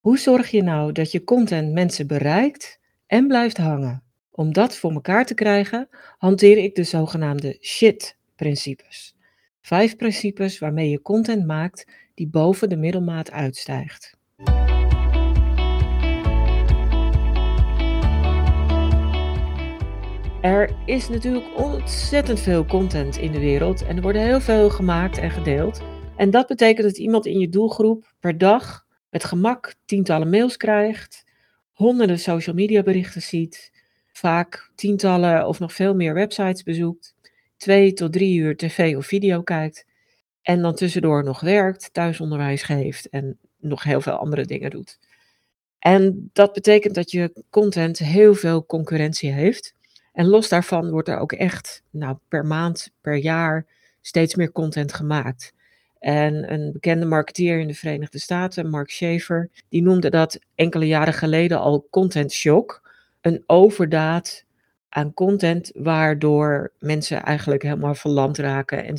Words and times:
Hoe 0.00 0.18
zorg 0.18 0.50
je 0.50 0.62
nou 0.62 0.92
dat 0.92 1.12
je 1.12 1.24
content 1.24 1.72
mensen 1.72 2.06
bereikt 2.06 2.80
en 3.06 3.26
blijft 3.26 3.56
hangen? 3.56 4.02
Om 4.30 4.52
dat 4.52 4.76
voor 4.76 4.92
elkaar 4.92 5.26
te 5.26 5.34
krijgen, 5.34 5.88
hanteer 6.18 6.56
ik 6.56 6.74
de 6.74 6.84
zogenaamde 6.84 7.56
SHIT-principes. 7.60 9.16
Vijf 9.60 9.96
principes 9.96 10.58
waarmee 10.58 10.90
je 10.90 11.02
content 11.02 11.46
maakt 11.46 11.86
die 12.14 12.28
boven 12.28 12.68
de 12.68 12.76
middelmaat 12.76 13.30
uitstijgt. 13.30 14.16
Er 20.40 20.74
is 20.86 21.08
natuurlijk 21.08 21.56
ontzettend 21.56 22.40
veel 22.40 22.64
content 22.66 23.16
in 23.16 23.32
de 23.32 23.40
wereld 23.40 23.82
en 23.82 23.96
er 23.96 24.02
wordt 24.02 24.18
heel 24.18 24.40
veel 24.40 24.70
gemaakt 24.70 25.18
en 25.18 25.30
gedeeld. 25.30 25.82
En 26.16 26.30
dat 26.30 26.46
betekent 26.46 26.86
dat 26.86 26.98
iemand 26.98 27.26
in 27.26 27.38
je 27.38 27.48
doelgroep 27.48 28.14
per 28.20 28.38
dag 28.38 28.88
met 29.10 29.24
gemak 29.24 29.74
tientallen 29.84 30.30
mails 30.30 30.56
krijgt, 30.56 31.24
honderden 31.72 32.18
social 32.18 32.54
media 32.54 32.82
berichten 32.82 33.22
ziet, 33.22 33.72
vaak 34.12 34.70
tientallen 34.74 35.46
of 35.46 35.58
nog 35.58 35.72
veel 35.72 35.94
meer 35.94 36.14
websites 36.14 36.62
bezoekt, 36.62 37.14
twee 37.56 37.92
tot 37.92 38.12
drie 38.12 38.38
uur 38.38 38.56
tv 38.56 38.96
of 38.96 39.06
video 39.06 39.42
kijkt 39.42 39.86
en 40.42 40.62
dan 40.62 40.74
tussendoor 40.74 41.24
nog 41.24 41.40
werkt, 41.40 41.92
thuisonderwijs 41.92 42.62
geeft 42.62 43.08
en 43.08 43.38
nog 43.58 43.82
heel 43.82 44.00
veel 44.00 44.12
andere 44.12 44.44
dingen 44.44 44.70
doet. 44.70 44.98
En 45.78 46.30
dat 46.32 46.52
betekent 46.52 46.94
dat 46.94 47.10
je 47.10 47.44
content 47.50 47.98
heel 47.98 48.34
veel 48.34 48.66
concurrentie 48.66 49.32
heeft. 49.32 49.74
En 50.12 50.26
los 50.26 50.48
daarvan 50.48 50.90
wordt 50.90 51.08
er 51.08 51.18
ook 51.18 51.32
echt 51.32 51.82
nou, 51.90 52.16
per 52.28 52.46
maand, 52.46 52.90
per 53.00 53.16
jaar 53.16 53.66
steeds 54.00 54.34
meer 54.34 54.52
content 54.52 54.92
gemaakt. 54.92 55.54
En 56.00 56.52
een 56.52 56.72
bekende 56.72 57.06
marketeer 57.06 57.58
in 57.58 57.66
de 57.66 57.74
Verenigde 57.74 58.18
Staten, 58.18 58.70
Mark 58.70 58.90
Schaefer, 58.90 59.50
die 59.68 59.82
noemde 59.82 60.10
dat 60.10 60.38
enkele 60.54 60.86
jaren 60.86 61.14
geleden 61.14 61.60
al 61.60 61.86
content 61.90 62.32
shock. 62.32 62.90
Een 63.20 63.42
overdaad 63.46 64.44
aan 64.88 65.14
content 65.14 65.70
waardoor 65.74 66.72
mensen 66.78 67.22
eigenlijk 67.22 67.62
helemaal 67.62 67.94
verlamd 67.94 68.38
raken 68.38 68.84
en, 68.84 68.96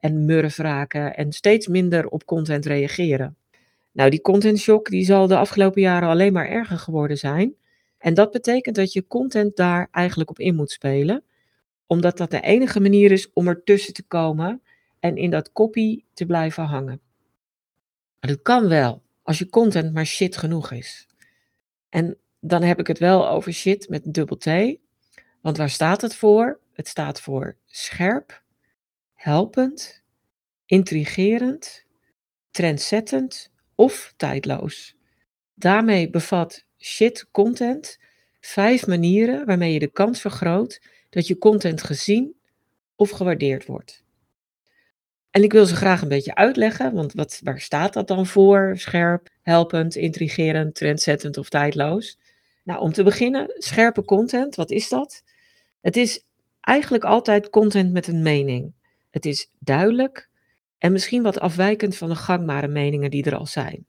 en 0.00 0.24
murf 0.24 0.56
raken 0.56 1.16
en 1.16 1.32
steeds 1.32 1.66
minder 1.66 2.08
op 2.08 2.24
content 2.24 2.66
reageren. 2.66 3.36
Nou, 3.92 4.10
die 4.10 4.20
content 4.20 4.58
shock 4.58 4.88
die 4.88 5.04
zal 5.04 5.26
de 5.26 5.36
afgelopen 5.36 5.82
jaren 5.82 6.08
alleen 6.08 6.32
maar 6.32 6.48
erger 6.48 6.78
geworden 6.78 7.18
zijn. 7.18 7.54
En 7.98 8.14
dat 8.14 8.30
betekent 8.30 8.76
dat 8.76 8.92
je 8.92 9.06
content 9.06 9.56
daar 9.56 9.88
eigenlijk 9.90 10.30
op 10.30 10.38
in 10.38 10.54
moet 10.54 10.70
spelen, 10.70 11.22
omdat 11.86 12.16
dat 12.16 12.30
de 12.30 12.40
enige 12.40 12.80
manier 12.80 13.12
is 13.12 13.32
om 13.32 13.48
ertussen 13.48 13.94
te 13.94 14.02
komen 14.02 14.62
en 15.04 15.16
in 15.16 15.30
dat 15.30 15.52
copy 15.52 16.04
te 16.14 16.26
blijven 16.26 16.64
hangen. 16.64 17.00
Maar 18.20 18.30
dat 18.30 18.42
kan 18.42 18.68
wel, 18.68 19.02
als 19.22 19.38
je 19.38 19.48
content 19.48 19.92
maar 19.92 20.06
shit 20.06 20.36
genoeg 20.36 20.72
is. 20.72 21.06
En 21.88 22.16
dan 22.40 22.62
heb 22.62 22.78
ik 22.78 22.86
het 22.86 22.98
wel 22.98 23.28
over 23.28 23.52
shit 23.52 23.88
met 23.88 24.14
dubbel 24.14 24.36
T. 24.36 24.46
Want 25.40 25.56
waar 25.56 25.70
staat 25.70 26.00
het 26.00 26.14
voor? 26.14 26.60
Het 26.72 26.88
staat 26.88 27.20
voor 27.20 27.56
scherp, 27.66 28.42
helpend, 29.14 30.02
intrigerend, 30.66 31.84
trendzettend 32.50 33.50
of 33.74 34.14
tijdloos. 34.16 34.96
Daarmee 35.54 36.10
bevat 36.10 36.64
shit 36.78 37.28
content 37.30 37.98
vijf 38.40 38.86
manieren 38.86 39.46
waarmee 39.46 39.72
je 39.72 39.78
de 39.78 39.92
kans 39.92 40.20
vergroot 40.20 40.82
dat 41.10 41.26
je 41.26 41.38
content 41.38 41.82
gezien 41.82 42.36
of 42.94 43.10
gewaardeerd 43.10 43.66
wordt. 43.66 44.03
En 45.34 45.42
ik 45.42 45.52
wil 45.52 45.66
ze 45.66 45.76
graag 45.76 46.02
een 46.02 46.08
beetje 46.08 46.34
uitleggen, 46.34 46.94
want 46.94 47.12
wat, 47.12 47.40
waar 47.42 47.60
staat 47.60 47.92
dat 47.92 48.08
dan 48.08 48.26
voor? 48.26 48.72
Scherp, 48.76 49.28
helpend, 49.42 49.96
intrigerend, 49.96 50.74
trendzettend 50.74 51.36
of 51.36 51.48
tijdloos? 51.48 52.18
Nou, 52.64 52.80
om 52.80 52.92
te 52.92 53.02
beginnen, 53.02 53.54
scherpe 53.58 54.04
content, 54.04 54.54
wat 54.54 54.70
is 54.70 54.88
dat? 54.88 55.22
Het 55.80 55.96
is 55.96 56.24
eigenlijk 56.60 57.04
altijd 57.04 57.50
content 57.50 57.92
met 57.92 58.06
een 58.06 58.22
mening. 58.22 58.72
Het 59.10 59.26
is 59.26 59.50
duidelijk 59.58 60.30
en 60.78 60.92
misschien 60.92 61.22
wat 61.22 61.40
afwijkend 61.40 61.96
van 61.96 62.08
de 62.08 62.16
gangbare 62.16 62.68
meningen 62.68 63.10
die 63.10 63.24
er 63.24 63.36
al 63.36 63.46
zijn. 63.46 63.86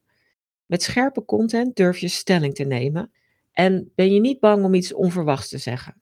Met 0.66 0.83
scherpe 0.83 1.25
content 1.25 1.75
durf 1.75 1.97
je 1.97 2.07
stelling 2.07 2.56
te 2.56 2.63
nemen 2.63 3.12
en 3.51 3.91
ben 3.95 4.13
je 4.13 4.19
niet 4.19 4.39
bang 4.39 4.63
om 4.63 4.73
iets 4.73 4.94
onverwachts 4.94 5.50
te 5.50 5.57
zeggen. 5.57 6.01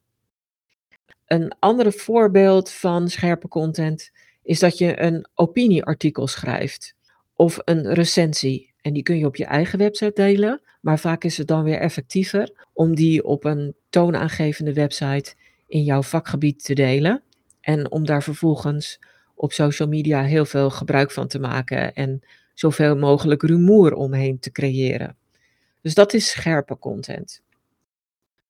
Een 1.25 1.55
ander 1.59 1.93
voorbeeld 1.93 2.71
van 2.71 3.09
scherpe 3.09 3.47
content 3.47 4.11
is 4.43 4.59
dat 4.59 4.77
je 4.77 5.01
een 5.01 5.27
opinieartikel 5.33 6.27
schrijft 6.27 6.95
of 7.35 7.59
een 7.65 7.93
recensie. 7.93 8.73
En 8.81 8.93
die 8.93 9.03
kun 9.03 9.17
je 9.17 9.25
op 9.25 9.35
je 9.35 9.45
eigen 9.45 9.79
website 9.79 10.11
delen, 10.13 10.61
maar 10.81 10.99
vaak 10.99 11.23
is 11.23 11.37
het 11.37 11.47
dan 11.47 11.63
weer 11.63 11.79
effectiever 11.79 12.67
om 12.73 12.95
die 12.95 13.23
op 13.23 13.43
een 13.43 13.75
toonaangevende 13.89 14.73
website 14.73 15.35
in 15.67 15.83
jouw 15.83 16.01
vakgebied 16.01 16.63
te 16.63 16.73
delen. 16.73 17.23
En 17.61 17.91
om 17.91 18.05
daar 18.05 18.23
vervolgens 18.23 18.99
op 19.35 19.53
social 19.53 19.87
media 19.87 20.23
heel 20.23 20.45
veel 20.45 20.69
gebruik 20.69 21.11
van 21.11 21.27
te 21.27 21.39
maken 21.39 21.93
en 21.93 22.21
zoveel 22.53 22.97
mogelijk 22.97 23.43
rumoer 23.43 23.93
omheen 23.93 24.39
te 24.39 24.51
creëren. 24.51 25.15
Dus 25.81 25.93
dat 25.93 26.13
is 26.13 26.29
scherpe 26.29 26.77
content. 26.79 27.41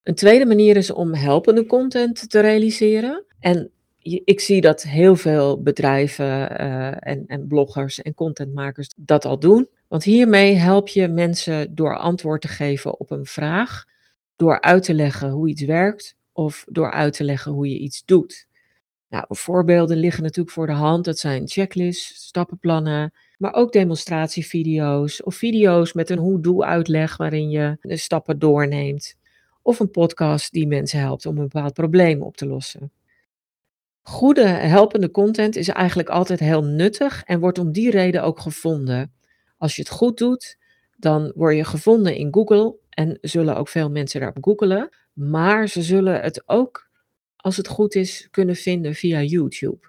Een 0.03 0.15
tweede 0.15 0.45
manier 0.45 0.77
is 0.77 0.91
om 0.91 1.13
helpende 1.13 1.65
content 1.65 2.29
te 2.29 2.39
realiseren. 2.39 3.25
En 3.39 3.71
ik 4.03 4.39
zie 4.39 4.61
dat 4.61 4.83
heel 4.83 5.15
veel 5.15 5.61
bedrijven 5.61 6.61
uh, 6.61 7.07
en, 7.07 7.23
en 7.27 7.47
bloggers 7.47 8.01
en 8.01 8.13
contentmakers 8.13 8.89
dat 8.95 9.25
al 9.25 9.39
doen. 9.39 9.69
Want 9.87 10.03
hiermee 10.03 10.55
help 10.55 10.87
je 10.87 11.07
mensen 11.07 11.75
door 11.75 11.97
antwoord 11.97 12.41
te 12.41 12.47
geven 12.47 12.99
op 12.99 13.11
een 13.11 13.25
vraag, 13.25 13.85
door 14.35 14.61
uit 14.61 14.83
te 14.83 14.93
leggen 14.93 15.29
hoe 15.29 15.49
iets 15.49 15.63
werkt 15.63 16.15
of 16.31 16.65
door 16.67 16.91
uit 16.91 17.13
te 17.13 17.23
leggen 17.23 17.51
hoe 17.51 17.69
je 17.69 17.77
iets 17.77 18.05
doet. 18.05 18.47
Nou, 19.09 19.25
voorbeelden 19.29 19.97
liggen 19.97 20.23
natuurlijk 20.23 20.55
voor 20.55 20.67
de 20.67 20.73
hand. 20.73 21.05
Dat 21.05 21.19
zijn 21.19 21.47
checklists, 21.47 22.25
stappenplannen, 22.25 23.13
maar 23.37 23.53
ook 23.53 23.71
demonstratievideo's 23.71 25.23
of 25.23 25.35
video's 25.35 25.93
met 25.93 26.09
een 26.09 26.17
hoe-doe 26.17 26.65
uitleg 26.65 27.17
waarin 27.17 27.49
je 27.49 27.77
de 27.81 27.97
stappen 27.97 28.39
doorneemt. 28.39 29.15
Of 29.61 29.79
een 29.79 29.91
podcast 29.91 30.51
die 30.51 30.67
mensen 30.67 30.99
helpt 30.99 31.25
om 31.25 31.37
een 31.37 31.43
bepaald 31.43 31.73
probleem 31.73 32.21
op 32.21 32.37
te 32.37 32.45
lossen. 32.45 32.91
Goede 34.05 34.47
helpende 34.47 35.11
content 35.11 35.55
is 35.55 35.67
eigenlijk 35.67 36.09
altijd 36.09 36.39
heel 36.39 36.63
nuttig 36.63 37.23
en 37.23 37.39
wordt 37.39 37.57
om 37.57 37.71
die 37.71 37.91
reden 37.91 38.23
ook 38.23 38.39
gevonden. 38.39 39.13
Als 39.57 39.75
je 39.75 39.81
het 39.81 39.91
goed 39.91 40.17
doet, 40.17 40.57
dan 40.97 41.31
word 41.35 41.55
je 41.55 41.63
gevonden 41.63 42.15
in 42.15 42.33
Google 42.33 42.75
en 42.89 43.17
zullen 43.21 43.55
ook 43.57 43.69
veel 43.69 43.89
mensen 43.89 44.19
daarop 44.19 44.43
googelen. 44.43 44.89
Maar 45.13 45.67
ze 45.67 45.81
zullen 45.81 46.21
het 46.21 46.43
ook, 46.45 46.89
als 47.35 47.57
het 47.57 47.67
goed 47.67 47.95
is, 47.95 48.27
kunnen 48.31 48.55
vinden 48.55 48.95
via 48.95 49.21
YouTube. 49.21 49.87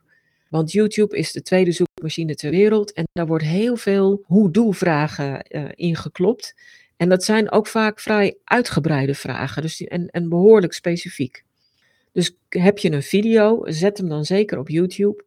Want 0.48 0.72
YouTube 0.72 1.16
is 1.16 1.32
de 1.32 1.42
tweede 1.42 1.72
zoekmachine 1.72 2.34
ter 2.34 2.50
wereld 2.50 2.92
en 2.92 3.04
daar 3.12 3.26
wordt 3.26 3.44
heel 3.44 3.76
veel 3.76 4.22
hoe-doe-vragen 4.26 5.47
uh, 5.48 5.64
ingeklopt. 5.74 6.54
En 6.97 7.08
dat 7.08 7.24
zijn 7.24 7.50
ook 7.50 7.66
vaak 7.66 8.00
vrij 8.00 8.36
uitgebreide 8.44 9.14
vragen 9.14 9.62
dus 9.62 9.80
en, 9.80 10.08
en 10.08 10.28
behoorlijk 10.28 10.72
specifiek. 10.72 11.44
Dus 12.14 12.36
heb 12.48 12.78
je 12.78 12.92
een 12.92 13.02
video, 13.02 13.60
zet 13.64 13.98
hem 13.98 14.08
dan 14.08 14.25
zeker 14.25 14.58
op 14.58 14.69
YouTube. 14.69 15.25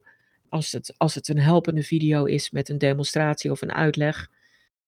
Als 0.50 0.72
het, 0.72 0.94
als 0.98 1.16
het 1.16 1.28
een 1.28 1.40
helpende 1.40 1.84
video 1.84 2.26
is 2.26 2.52
met 2.52 2.70
een 2.70 2.78
demonstratie 2.78 3.52
of 3.52 3.62
een 3.62 3.74
uitleg. 3.74 4.30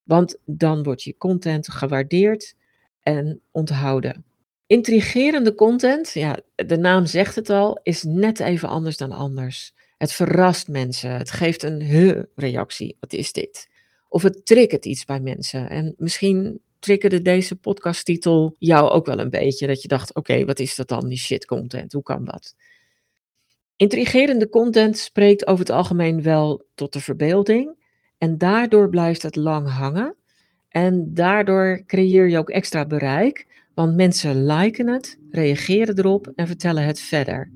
Want 0.03 0.37
dan 0.45 0.83
wordt 0.83 1.03
je 1.03 1.17
content 1.17 1.69
gewaardeerd 1.71 2.55
en 3.01 3.41
onthouden. 3.51 4.25
Intrigerende 4.67 5.55
content, 5.55 6.11
ja, 6.11 6.39
de 6.55 6.77
naam 6.77 7.05
zegt 7.05 7.35
het 7.35 7.49
al, 7.49 7.79
is 7.83 8.03
net 8.03 8.39
even 8.39 8.69
anders 8.69 8.97
dan 8.97 9.11
anders. 9.11 9.73
Het 9.97 10.11
verrast 10.11 10.67
mensen, 10.67 11.11
het 11.11 11.31
geeft 11.31 11.63
een 11.63 11.81
he-reactie. 11.81 12.97
Wat 12.99 13.13
is 13.13 13.31
dit? 13.31 13.69
Of 14.09 14.23
het 14.23 14.45
triggert 14.45 14.85
iets 14.85 15.05
bij 15.05 15.19
mensen. 15.19 15.69
En 15.69 15.93
misschien 15.97 16.61
triggerde 16.79 17.21
deze 17.21 17.55
podcasttitel 17.55 18.55
jou 18.57 18.89
ook 18.89 19.05
wel 19.05 19.19
een 19.19 19.29
beetje? 19.29 19.67
Dat 19.67 19.81
je 19.81 19.87
dacht, 19.87 20.15
oké, 20.15 20.45
wat 20.45 20.59
is 20.59 20.75
dat 20.75 20.87
dan, 20.87 21.07
die 21.07 21.17
shit 21.17 21.45
content? 21.45 21.93
Hoe 21.93 22.03
kan 22.03 22.25
dat? 22.25 22.55
Intrigerende 23.75 24.49
content 24.49 24.97
spreekt 24.97 25.47
over 25.47 25.59
het 25.59 25.75
algemeen 25.75 26.21
wel 26.21 26.65
tot 26.75 26.93
de 26.93 26.99
verbeelding. 26.99 27.77
En 28.17 28.37
daardoor 28.37 28.89
blijft 28.89 29.21
het 29.21 29.35
lang 29.35 29.69
hangen. 29.69 30.15
En 30.69 31.13
daardoor 31.13 31.83
creëer 31.85 32.29
je 32.29 32.37
ook 32.37 32.49
extra 32.49 32.85
bereik. 32.85 33.47
Want 33.73 33.95
mensen 33.95 34.45
liken 34.45 34.87
het, 34.87 35.19
reageren 35.31 35.97
erop 35.97 36.31
en 36.35 36.47
vertellen 36.47 36.83
het 36.83 36.99
verder. 36.99 37.51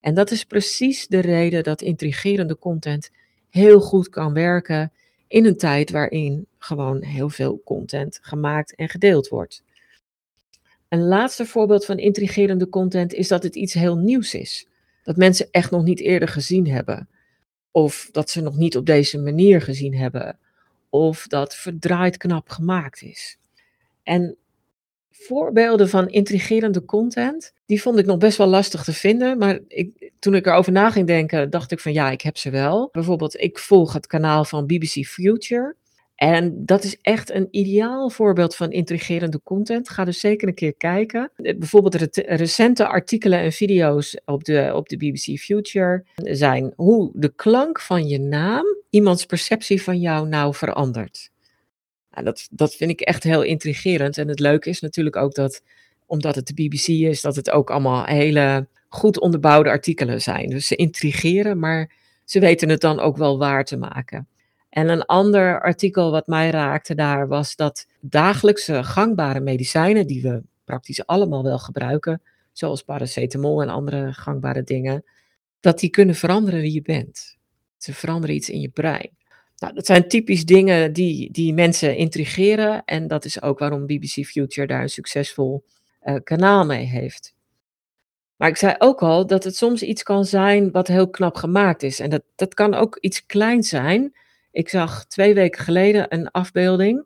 En 0.00 0.14
dat 0.14 0.30
is 0.30 0.44
precies 0.44 1.06
de 1.06 1.18
reden 1.18 1.62
dat 1.62 1.82
intrigerende 1.82 2.58
content 2.58 3.10
heel 3.48 3.80
goed 3.80 4.08
kan 4.08 4.32
werken 4.32 4.92
in 5.30 5.44
een 5.44 5.56
tijd 5.56 5.90
waarin 5.90 6.46
gewoon 6.58 7.02
heel 7.02 7.28
veel 7.28 7.60
content 7.64 8.18
gemaakt 8.22 8.74
en 8.74 8.88
gedeeld 8.88 9.28
wordt. 9.28 9.62
Een 10.88 11.02
laatste 11.02 11.46
voorbeeld 11.46 11.84
van 11.84 11.98
intrigerende 11.98 12.68
content 12.68 13.12
is 13.12 13.28
dat 13.28 13.42
het 13.42 13.54
iets 13.54 13.74
heel 13.74 13.96
nieuws 13.96 14.34
is. 14.34 14.66
Dat 15.02 15.16
mensen 15.16 15.48
echt 15.50 15.70
nog 15.70 15.82
niet 15.82 16.00
eerder 16.00 16.28
gezien 16.28 16.68
hebben. 16.68 17.08
Of 17.70 18.08
dat 18.12 18.30
ze 18.30 18.40
nog 18.40 18.56
niet 18.56 18.76
op 18.76 18.86
deze 18.86 19.18
manier 19.18 19.60
gezien 19.62 19.94
hebben. 19.94 20.38
Of 20.88 21.26
dat 21.26 21.54
verdraaid 21.54 22.16
knap 22.16 22.48
gemaakt 22.48 23.02
is. 23.02 23.38
En 24.02 24.36
voorbeelden 25.26 25.88
van 25.88 26.08
intrigerende 26.08 26.84
content, 26.84 27.52
die 27.66 27.82
vond 27.82 27.98
ik 27.98 28.06
nog 28.06 28.18
best 28.18 28.38
wel 28.38 28.46
lastig 28.46 28.84
te 28.84 28.92
vinden. 28.92 29.38
Maar 29.38 29.58
ik, 29.68 30.10
toen 30.18 30.34
ik 30.34 30.46
erover 30.46 30.72
na 30.72 30.90
ging 30.90 31.06
denken, 31.06 31.50
dacht 31.50 31.70
ik 31.70 31.80
van 31.80 31.92
ja, 31.92 32.10
ik 32.10 32.20
heb 32.20 32.36
ze 32.36 32.50
wel. 32.50 32.88
Bijvoorbeeld, 32.92 33.40
ik 33.40 33.58
volg 33.58 33.92
het 33.92 34.06
kanaal 34.06 34.44
van 34.44 34.66
BBC 34.66 35.04
Future. 35.06 35.76
En 36.14 36.64
dat 36.64 36.84
is 36.84 36.98
echt 37.02 37.30
een 37.30 37.48
ideaal 37.50 38.10
voorbeeld 38.10 38.56
van 38.56 38.70
intrigerende 38.70 39.40
content. 39.42 39.88
Ga 39.88 40.04
dus 40.04 40.20
zeker 40.20 40.48
een 40.48 40.54
keer 40.54 40.74
kijken. 40.74 41.32
Eh, 41.36 41.58
bijvoorbeeld 41.58 42.16
recente 42.16 42.86
artikelen 42.86 43.38
en 43.38 43.52
video's 43.52 44.20
op 44.24 44.44
de, 44.44 44.72
op 44.74 44.88
de 44.88 44.96
BBC 44.96 45.38
Future 45.38 46.04
zijn 46.14 46.72
hoe 46.76 47.10
de 47.14 47.32
klank 47.34 47.80
van 47.80 48.08
je 48.08 48.18
naam 48.18 48.64
iemands 48.90 49.26
perceptie 49.26 49.82
van 49.82 50.00
jou 50.00 50.28
nou 50.28 50.54
verandert. 50.54 51.30
Nou, 52.10 52.24
dat, 52.24 52.48
dat 52.50 52.74
vind 52.74 52.90
ik 52.90 53.00
echt 53.00 53.22
heel 53.22 53.42
intrigerend. 53.42 54.18
En 54.18 54.28
het 54.28 54.40
leuke 54.40 54.68
is 54.68 54.80
natuurlijk 54.80 55.16
ook 55.16 55.34
dat, 55.34 55.62
omdat 56.06 56.34
het 56.34 56.46
de 56.46 56.54
BBC 56.54 56.86
is, 56.86 57.20
dat 57.20 57.36
het 57.36 57.50
ook 57.50 57.70
allemaal 57.70 58.04
hele 58.04 58.66
goed 58.88 59.20
onderbouwde 59.20 59.70
artikelen 59.70 60.20
zijn. 60.22 60.48
Dus 60.48 60.66
ze 60.66 60.76
intrigeren, 60.76 61.58
maar 61.58 61.90
ze 62.24 62.40
weten 62.40 62.68
het 62.68 62.80
dan 62.80 63.00
ook 63.00 63.16
wel 63.16 63.38
waar 63.38 63.64
te 63.64 63.76
maken. 63.76 64.28
En 64.70 64.88
een 64.88 65.04
ander 65.04 65.60
artikel 65.60 66.10
wat 66.10 66.26
mij 66.26 66.50
raakte 66.50 66.94
daar 66.94 67.28
was 67.28 67.56
dat 67.56 67.86
dagelijkse 68.00 68.84
gangbare 68.84 69.40
medicijnen, 69.40 70.06
die 70.06 70.22
we 70.22 70.42
praktisch 70.64 71.06
allemaal 71.06 71.42
wel 71.42 71.58
gebruiken, 71.58 72.22
zoals 72.52 72.82
paracetamol 72.82 73.62
en 73.62 73.68
andere 73.68 74.12
gangbare 74.12 74.62
dingen, 74.62 75.04
dat 75.60 75.78
die 75.78 75.90
kunnen 75.90 76.14
veranderen 76.14 76.60
wie 76.60 76.72
je 76.72 76.82
bent. 76.82 77.36
Ze 77.76 77.94
veranderen 77.94 78.36
iets 78.36 78.50
in 78.50 78.60
je 78.60 78.68
brein. 78.68 79.10
Nou, 79.60 79.74
dat 79.74 79.86
zijn 79.86 80.08
typisch 80.08 80.44
dingen 80.44 80.92
die, 80.92 81.30
die 81.32 81.54
mensen 81.54 81.96
intrigeren 81.96 82.84
en 82.84 83.08
dat 83.08 83.24
is 83.24 83.42
ook 83.42 83.58
waarom 83.58 83.86
BBC 83.86 84.26
Future 84.26 84.66
daar 84.66 84.82
een 84.82 84.88
succesvol 84.88 85.64
uh, 86.04 86.14
kanaal 86.24 86.66
mee 86.66 86.84
heeft. 86.84 87.34
Maar 88.36 88.48
ik 88.48 88.56
zei 88.56 88.74
ook 88.78 89.02
al 89.02 89.26
dat 89.26 89.44
het 89.44 89.56
soms 89.56 89.82
iets 89.82 90.02
kan 90.02 90.24
zijn 90.24 90.70
wat 90.70 90.86
heel 90.86 91.10
knap 91.10 91.36
gemaakt 91.36 91.82
is. 91.82 92.00
En 92.00 92.10
dat, 92.10 92.22
dat 92.34 92.54
kan 92.54 92.74
ook 92.74 92.98
iets 93.00 93.26
kleins 93.26 93.68
zijn, 93.68 94.12
ik 94.50 94.68
zag 94.68 95.06
twee 95.06 95.34
weken 95.34 95.64
geleden 95.64 96.06
een 96.08 96.30
afbeelding 96.30 97.04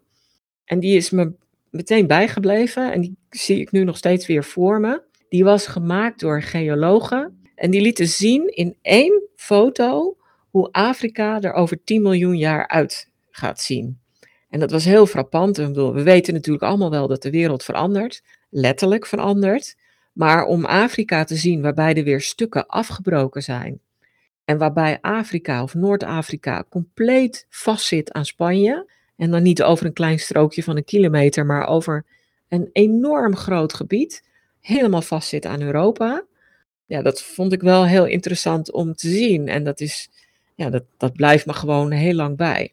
en 0.65 0.81
die 0.81 0.97
is 0.97 1.11
me 1.11 1.33
meteen 1.71 2.07
bijgebleven 2.07 2.93
en 2.93 3.00
die 3.00 3.17
zie 3.31 3.61
ik 3.61 3.73
nu 3.73 3.85
nog 3.85 3.97
steeds 3.97 4.27
weer 4.27 4.45
voor 4.45 4.81
me. 4.81 5.03
Die 5.29 5.45
was 5.45 5.67
gemaakt 5.67 6.21
door 6.21 6.43
geologen 6.43 7.43
en 7.55 7.71
die 7.71 7.81
lieten 7.81 8.09
zien 8.09 8.47
in 8.49 8.77
één 8.83 9.23
foto 9.35 10.17
hoe 10.55 10.73
Afrika 10.73 11.41
er 11.41 11.53
over 11.53 11.85
10 11.85 12.03
miljoen 12.03 12.37
jaar 12.37 12.69
uit 12.69 13.11
gaat 13.31 13.61
zien. 13.61 13.99
En 14.49 14.61
dat 14.61 14.71
was 14.71 14.85
heel 14.85 15.06
frappant. 15.06 15.56
We 15.56 16.03
weten 16.03 16.35
natuurlijk 16.35 16.65
allemaal 16.65 16.91
wel 16.91 17.09
dat 17.09 17.23
de 17.23 17.31
wereld 17.31 17.65
verandert, 17.65 18.23
letterlijk 18.51 19.06
verandert. 19.06 19.77
Maar 20.12 20.45
om 20.45 20.65
Afrika 20.65 21.25
te 21.25 21.37
zien 21.37 21.62
waarbij 21.62 21.95
er 21.95 22.05
weer 22.05 22.21
stukken 22.21 22.67
afgebroken 22.67 23.43
zijn 23.43 23.81
en 24.45 24.59
waarbij 24.59 24.99
Afrika 25.01 25.62
of 25.62 25.75
Noord-Afrika 25.75 26.65
compleet 26.69 27.47
vastzit 27.49 28.12
aan 28.12 28.25
Spanje. 28.25 28.91
En 29.17 29.31
dan 29.31 29.43
niet 29.43 29.62
over 29.62 29.87
een 29.87 29.93
klein 29.93 30.19
strookje 30.19 30.62
van 30.62 30.77
een 30.77 30.85
kilometer, 30.85 31.47
maar 31.47 31.67
over 31.67 32.05
een 32.49 32.69
enorm 32.73 33.37
groot 33.37 33.75
gebied. 33.75 34.25
Helemaal 34.61 35.03
vastzit 35.03 35.47
aan 35.47 35.62
Europa. 35.62 36.25
Ja, 36.87 37.03
dat 37.03 37.23
vond 37.23 37.53
ik 37.53 37.61
wel 37.61 37.87
heel 37.87 38.07
interessant 38.07 38.73
om 38.73 38.95
te 38.95 39.09
zien. 39.09 39.49
En 39.49 39.65
dat, 39.65 39.81
is, 39.81 40.09
ja, 40.55 40.71
dat, 40.71 40.85
dat 40.97 41.12
blijft 41.12 41.47
me 41.47 41.53
gewoon 41.53 41.91
heel 41.91 42.15
lang 42.15 42.37
bij. 42.37 42.73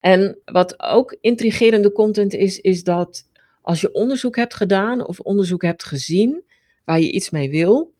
En 0.00 0.38
wat 0.44 0.82
ook 0.82 1.16
intrigerende 1.20 1.92
content 1.92 2.34
is, 2.34 2.60
is 2.60 2.84
dat 2.84 3.28
als 3.62 3.80
je 3.80 3.92
onderzoek 3.92 4.36
hebt 4.36 4.54
gedaan 4.54 5.06
of 5.06 5.20
onderzoek 5.20 5.62
hebt 5.62 5.84
gezien 5.84 6.44
waar 6.84 7.00
je 7.00 7.10
iets 7.10 7.30
mee 7.30 7.50
wil, 7.50 7.92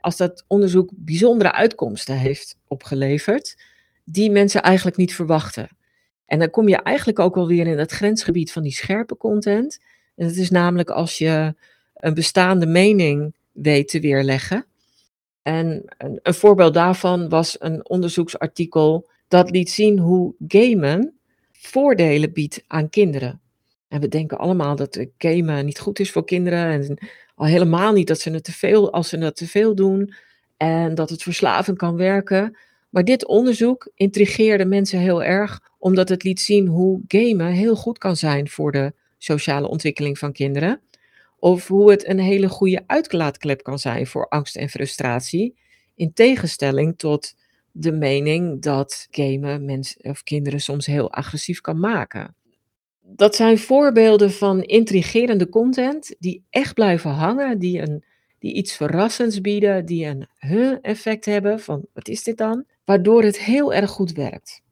als 0.00 0.16
dat 0.16 0.44
onderzoek 0.46 0.90
bijzondere 0.94 1.52
uitkomsten 1.52 2.18
heeft 2.18 2.58
opgeleverd, 2.66 3.56
die 4.04 4.30
mensen 4.30 4.62
eigenlijk 4.62 4.96
niet 4.96 5.14
verwachten. 5.14 5.68
En 6.26 6.38
dan 6.38 6.50
kom 6.50 6.68
je 6.68 6.76
eigenlijk 6.76 7.18
ook 7.18 7.34
wel 7.34 7.46
weer 7.46 7.66
in 7.66 7.78
het 7.78 7.92
grensgebied 7.92 8.52
van 8.52 8.62
die 8.62 8.72
scherpe 8.72 9.16
content. 9.16 9.78
En 10.14 10.26
dat 10.28 10.36
is 10.36 10.50
namelijk 10.50 10.90
als 10.90 11.18
je 11.18 11.54
een 11.94 12.14
bestaande 12.14 12.66
mening 12.66 13.34
weet 13.52 13.88
te 13.88 14.00
weerleggen. 14.00 14.66
En 15.44 15.82
een, 15.98 16.20
een 16.22 16.34
voorbeeld 16.34 16.74
daarvan 16.74 17.28
was 17.28 17.56
een 17.58 17.88
onderzoeksartikel 17.88 19.08
dat 19.28 19.50
liet 19.50 19.70
zien 19.70 19.98
hoe 19.98 20.34
gamen 20.48 21.18
voordelen 21.52 22.32
biedt 22.32 22.64
aan 22.66 22.88
kinderen. 22.88 23.40
En 23.88 24.00
we 24.00 24.08
denken 24.08 24.38
allemaal 24.38 24.76
dat 24.76 25.06
gamen 25.18 25.64
niet 25.64 25.78
goed 25.78 25.98
is 25.98 26.10
voor 26.10 26.24
kinderen. 26.24 26.82
En 26.82 26.98
al 27.34 27.46
helemaal 27.46 27.92
niet 27.92 28.06
dat 28.06 28.20
ze 28.20 28.30
het 28.30 28.44
te 28.44 28.52
veel, 28.52 28.92
als 28.92 29.08
ze 29.08 29.18
het 29.18 29.36
te 29.36 29.46
veel 29.46 29.74
doen. 29.74 30.14
En 30.56 30.94
dat 30.94 31.10
het 31.10 31.22
verslavend 31.22 31.78
kan 31.78 31.96
werken. 31.96 32.56
Maar 32.90 33.04
dit 33.04 33.26
onderzoek 33.26 33.90
intrigeerde 33.94 34.64
mensen 34.64 34.98
heel 34.98 35.22
erg, 35.22 35.60
omdat 35.78 36.08
het 36.08 36.22
liet 36.22 36.40
zien 36.40 36.66
hoe 36.66 37.00
gamen 37.08 37.52
heel 37.52 37.76
goed 37.76 37.98
kan 37.98 38.16
zijn 38.16 38.48
voor 38.48 38.72
de 38.72 38.92
sociale 39.18 39.68
ontwikkeling 39.68 40.18
van 40.18 40.32
kinderen. 40.32 40.80
Of 41.44 41.68
hoe 41.68 41.90
het 41.90 42.08
een 42.08 42.18
hele 42.18 42.48
goede 42.48 42.82
uitlaatklep 42.86 43.62
kan 43.62 43.78
zijn 43.78 44.06
voor 44.06 44.28
angst 44.28 44.56
en 44.56 44.68
frustratie. 44.68 45.58
In 45.94 46.12
tegenstelling 46.12 46.98
tot 46.98 47.34
de 47.72 47.92
mening 47.92 48.62
dat 48.62 49.06
gamen 49.10 49.64
mensen 49.64 50.04
of 50.04 50.22
kinderen 50.22 50.60
soms 50.60 50.86
heel 50.86 51.12
agressief 51.12 51.60
kan 51.60 51.80
maken 51.80 52.34
dat 53.06 53.36
zijn 53.36 53.58
voorbeelden 53.58 54.32
van 54.32 54.62
intrigerende 54.62 55.48
content 55.48 56.14
die 56.18 56.44
echt 56.50 56.74
blijven 56.74 57.10
hangen, 57.10 57.58
die, 57.58 57.80
een, 57.80 58.04
die 58.38 58.54
iets 58.54 58.76
verrassends 58.76 59.40
bieden, 59.40 59.86
die 59.86 60.06
een 60.06 60.28
huh-effect 60.38 61.24
hebben 61.24 61.60
van 61.60 61.86
wat 61.92 62.08
is 62.08 62.22
dit 62.22 62.36
dan? 62.36 62.64
Waardoor 62.84 63.22
het 63.22 63.40
heel 63.40 63.74
erg 63.74 63.90
goed 63.90 64.12
werkt. 64.12 64.62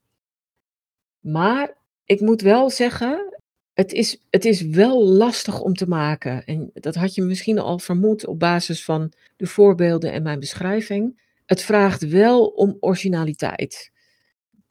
Maar 1.21 1.77
ik 2.05 2.21
moet 2.21 2.41
wel 2.41 2.71
zeggen, 2.71 3.39
het 3.75 3.93
is, 3.93 4.21
het 4.31 4.45
is 4.45 4.63
wel 4.63 5.05
lastig 5.05 5.61
om 5.61 5.75
te 5.75 5.89
maken. 5.89 6.45
En 6.45 6.71
dat 6.75 6.95
had 6.95 7.15
je 7.15 7.23
misschien 7.23 7.59
al 7.59 7.79
vermoed 7.79 8.27
op 8.27 8.39
basis 8.39 8.85
van 8.85 9.13
de 9.37 9.47
voorbeelden 9.47 10.13
en 10.13 10.23
mijn 10.23 10.41
beschrijving. 10.41 11.21
Het 11.47 11.63
vraagt 11.63 12.09
wel 12.09 12.47
om 12.47 12.77
originaliteit. 12.81 13.91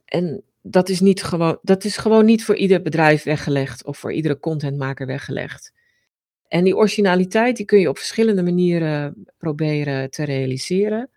En 0.05 0.43
dat 0.61 0.89
is, 0.89 0.99
niet 0.99 1.23
gewoon, 1.23 1.59
dat 1.61 1.83
is 1.83 1.97
gewoon 1.97 2.25
niet 2.25 2.43
voor 2.43 2.55
ieder 2.55 2.81
bedrijf 2.81 3.23
weggelegd 3.23 3.85
of 3.85 3.97
voor 3.97 4.13
iedere 4.13 4.39
contentmaker 4.39 5.07
weggelegd. 5.07 5.73
En 6.47 6.63
die 6.63 6.75
originaliteit 6.75 7.57
die 7.57 7.65
kun 7.65 7.79
je 7.79 7.89
op 7.89 7.97
verschillende 7.97 8.43
manieren 8.43 9.25
proberen 9.37 10.09
te 10.09 10.23
realiseren. 10.23 11.09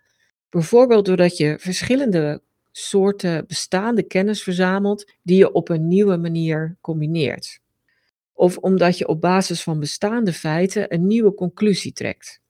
Bijvoorbeeld 0.51 1.05
doordat 1.05 1.37
je 1.37 1.57
verschillende 1.59 2.43
soorten 2.71 3.47
bestaande 3.47 4.03
kennis 4.03 4.43
verzamelt 4.43 5.13
die 5.23 5.37
je 5.37 5.53
op 5.53 5.69
een 5.69 5.89
nieuwe 5.89 6.17
manier 6.17 6.77
combineert. 6.81 7.63
Of 8.35 8.57
omdat 8.57 8.99
je 8.99 9.09
op 9.09 9.21
basis 9.21 9.63
van 9.63 9.81
bestaande 9.81 10.33
feiten 10.33 10.95
een 10.95 11.07
nieuwe 11.07 11.35
conclusie 11.35 11.93
trekt. 11.93 12.43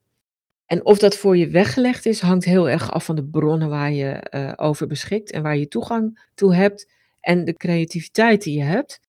En 0.66 0.84
of 0.84 0.98
dat 0.98 1.16
voor 1.16 1.36
je 1.36 1.48
weggelegd 1.48 2.06
is, 2.06 2.20
hangt 2.20 2.44
heel 2.44 2.68
erg 2.68 2.90
af 2.92 3.04
van 3.04 3.16
de 3.16 3.24
bronnen 3.24 3.68
waar 3.68 3.92
je 3.92 4.30
uh, 4.30 4.52
over 4.56 4.86
beschikt 4.86 5.30
en 5.30 5.42
waar 5.42 5.56
je 5.56 5.68
toegang 5.68 6.28
toe 6.34 6.54
hebt 6.54 6.92
en 7.20 7.44
de 7.44 7.54
creativiteit 7.54 8.42
die 8.42 8.58
je 8.58 8.64
hebt. 8.64 9.00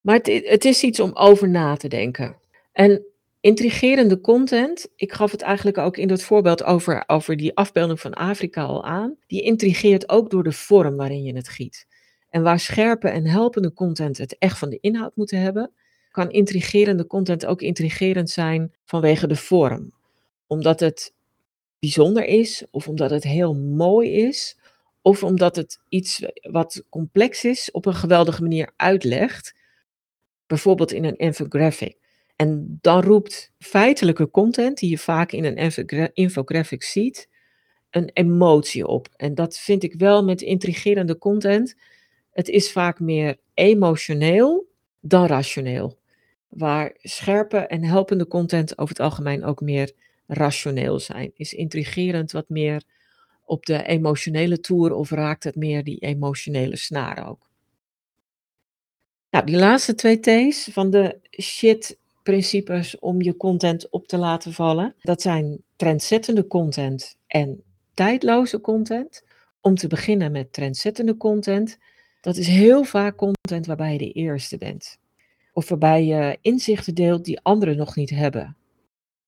Maar 0.00 0.14
het, 0.14 0.26
het 0.44 0.64
is 0.64 0.82
iets 0.82 1.00
om 1.00 1.10
over 1.14 1.48
na 1.48 1.76
te 1.76 1.88
denken. 1.88 2.36
En 2.72 3.04
intrigerende 3.40 4.20
content, 4.20 4.88
ik 4.96 5.12
gaf 5.12 5.30
het 5.30 5.42
eigenlijk 5.42 5.78
ook 5.78 5.96
in 5.96 6.08
dat 6.08 6.22
voorbeeld 6.22 6.64
over, 6.64 7.04
over 7.06 7.36
die 7.36 7.56
afbeelding 7.56 8.00
van 8.00 8.14
Afrika 8.14 8.62
al 8.62 8.84
aan, 8.84 9.16
die 9.26 9.42
intrigeert 9.42 10.08
ook 10.08 10.30
door 10.30 10.42
de 10.42 10.52
vorm 10.52 10.96
waarin 10.96 11.22
je 11.22 11.34
het 11.34 11.48
giet. 11.48 11.86
En 12.28 12.42
waar 12.42 12.60
scherpe 12.60 13.08
en 13.08 13.26
helpende 13.26 13.72
content 13.72 14.18
het 14.18 14.38
echt 14.38 14.58
van 14.58 14.70
de 14.70 14.78
inhoud 14.80 15.16
moeten 15.16 15.40
hebben, 15.40 15.72
kan 16.10 16.30
intrigerende 16.30 17.06
content 17.06 17.46
ook 17.46 17.62
intrigerend 17.62 18.30
zijn 18.30 18.74
vanwege 18.84 19.26
de 19.26 19.36
vorm 19.36 19.92
omdat 20.50 20.80
het 20.80 21.14
bijzonder 21.78 22.24
is, 22.24 22.64
of 22.70 22.88
omdat 22.88 23.10
het 23.10 23.22
heel 23.22 23.54
mooi 23.54 24.10
is, 24.10 24.58
of 25.02 25.22
omdat 25.22 25.56
het 25.56 25.80
iets 25.88 26.24
wat 26.50 26.84
complex 26.88 27.44
is 27.44 27.70
op 27.70 27.86
een 27.86 27.94
geweldige 27.94 28.42
manier 28.42 28.72
uitlegt, 28.76 29.54
bijvoorbeeld 30.46 30.92
in 30.92 31.04
een 31.04 31.16
infographic. 31.16 31.96
En 32.36 32.78
dan 32.80 33.02
roept 33.02 33.52
feitelijke 33.58 34.30
content, 34.30 34.78
die 34.78 34.90
je 34.90 34.98
vaak 34.98 35.32
in 35.32 35.44
een 35.44 36.10
infographic 36.14 36.82
ziet, 36.82 37.28
een 37.90 38.10
emotie 38.12 38.86
op. 38.86 39.08
En 39.16 39.34
dat 39.34 39.58
vind 39.58 39.82
ik 39.82 39.94
wel 39.94 40.24
met 40.24 40.42
intrigerende 40.42 41.18
content. 41.18 41.76
Het 42.30 42.48
is 42.48 42.72
vaak 42.72 43.00
meer 43.00 43.38
emotioneel 43.54 44.68
dan 45.00 45.26
rationeel. 45.26 45.98
Waar 46.50 46.96
scherpe 46.98 47.56
en 47.56 47.84
helpende 47.84 48.26
content 48.26 48.78
over 48.78 48.94
het 48.94 49.04
algemeen 49.04 49.44
ook 49.44 49.60
meer 49.60 49.92
rationeel 50.26 50.98
zijn? 50.98 51.30
Is 51.34 51.52
intrigerend 51.52 52.32
wat 52.32 52.48
meer 52.48 52.82
op 53.44 53.66
de 53.66 53.82
emotionele 53.82 54.60
toer 54.60 54.92
of 54.92 55.10
raakt 55.10 55.44
het 55.44 55.56
meer 55.56 55.84
die 55.84 55.98
emotionele 55.98 56.76
snaar 56.76 57.28
ook? 57.28 57.48
Nou, 59.30 59.46
die 59.46 59.56
laatste 59.56 59.94
2 59.94 60.20
T's 60.20 60.68
van 60.72 60.90
de 60.90 61.18
shit-principes 61.40 62.98
om 62.98 63.22
je 63.22 63.36
content 63.36 63.90
op 63.90 64.06
te 64.06 64.16
laten 64.16 64.52
vallen, 64.52 64.94
dat 65.00 65.22
zijn 65.22 65.62
trendzettende 65.76 66.46
content 66.46 67.16
en 67.26 67.62
tijdloze 67.94 68.60
content. 68.60 69.24
Om 69.60 69.74
te 69.74 69.86
beginnen 69.86 70.32
met 70.32 70.52
trendzettende 70.52 71.16
content, 71.16 71.78
dat 72.20 72.36
is 72.36 72.46
heel 72.46 72.84
vaak 72.84 73.16
content 73.16 73.66
waarbij 73.66 73.92
je 73.92 73.98
de 73.98 74.12
eerste 74.12 74.58
bent. 74.58 74.98
Of 75.52 75.68
waarbij 75.68 76.04
je 76.04 76.38
inzichten 76.40 76.94
deelt 76.94 77.24
die 77.24 77.40
anderen 77.42 77.76
nog 77.76 77.96
niet 77.96 78.10
hebben. 78.10 78.56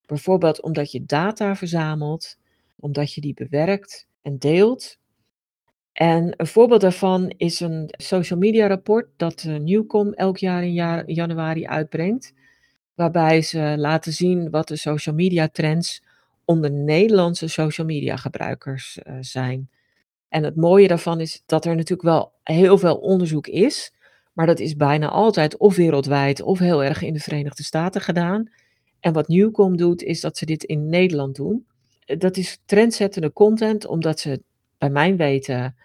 Bijvoorbeeld 0.07 0.63
omdat 0.63 0.93
je 0.93 1.05
data 1.05 1.57
verzamelt, 1.57 2.39
omdat 2.77 3.13
je 3.15 3.21
die 3.21 3.35
bewerkt 3.35 4.09
en 4.23 4.39
deelt. 4.39 4.99
En 5.93 6.35
een 6.37 6.47
voorbeeld 6.47 6.81
daarvan 6.81 7.33
is 7.37 7.61
een 7.61 7.95
social 7.97 8.39
media 8.39 8.67
rapport 8.67 9.09
dat 9.17 9.45
uh, 9.45 9.57
Newcom 9.57 10.13
elk 10.13 10.39
jaar 10.39 10.63
in 10.63 10.73
januari 11.07 11.67
uitbrengt. 11.67 12.35
Waarbij 12.95 13.43
ze 13.43 13.75
laten 13.79 14.13
zien 14.13 14.51
wat 14.51 14.69
de 14.69 14.77
social 14.77 15.15
media 15.15 15.49
trends 15.49 16.03
onder 16.45 16.71
Nederlandse 16.71 17.49
social 17.49 17.87
media 17.87 18.17
gebruikers 18.17 18.99
uh, 19.03 19.17
zijn. 19.21 19.71
En 20.29 20.45
het 20.45 20.57
mooie 20.57 20.89
daarvan 20.89 21.21
is 21.21 21.43
dat 21.47 21.65
er 21.65 21.75
natuurlijk 21.75 22.09
wel 22.09 22.33
heel 22.43 22.79
veel 22.79 22.97
onderzoek 22.97 23.47
is. 23.47 23.93
Maar 24.33 24.47
dat 24.47 24.61
is 24.61 24.77
bijna 24.77 25.09
altijd 25.09 25.57
of 25.57 25.77
wereldwijd 25.77 26.43
of 26.43 26.59
heel 26.59 26.85
erg 26.85 27.03
in 27.03 27.13
de 27.13 27.21
Verenigde 27.21 27.63
Staten 27.63 28.01
gedaan. 28.01 28.51
En 29.01 29.13
wat 29.13 29.29
Newcom 29.29 29.77
doet, 29.77 30.03
is 30.03 30.21
dat 30.21 30.37
ze 30.37 30.47
dit 30.47 30.65
in 30.65 30.89
Nederland 30.89 31.37
doen. 31.37 31.67
Dat 32.05 32.37
is 32.37 32.59
trendzettende 32.65 33.33
content, 33.33 33.87
omdat 33.87 34.21
ze 34.21 34.43
bij 34.79 34.91
mijn 34.91 35.17
weten 35.17 35.77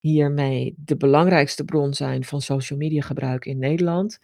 hiermee 0.00 0.74
de 0.76 0.96
belangrijkste 0.96 1.64
bron 1.64 1.94
zijn 1.94 2.24
van 2.24 2.40
social 2.40 2.78
media 2.78 3.02
gebruik 3.02 3.44
in 3.44 3.58
Nederland. 3.58 4.18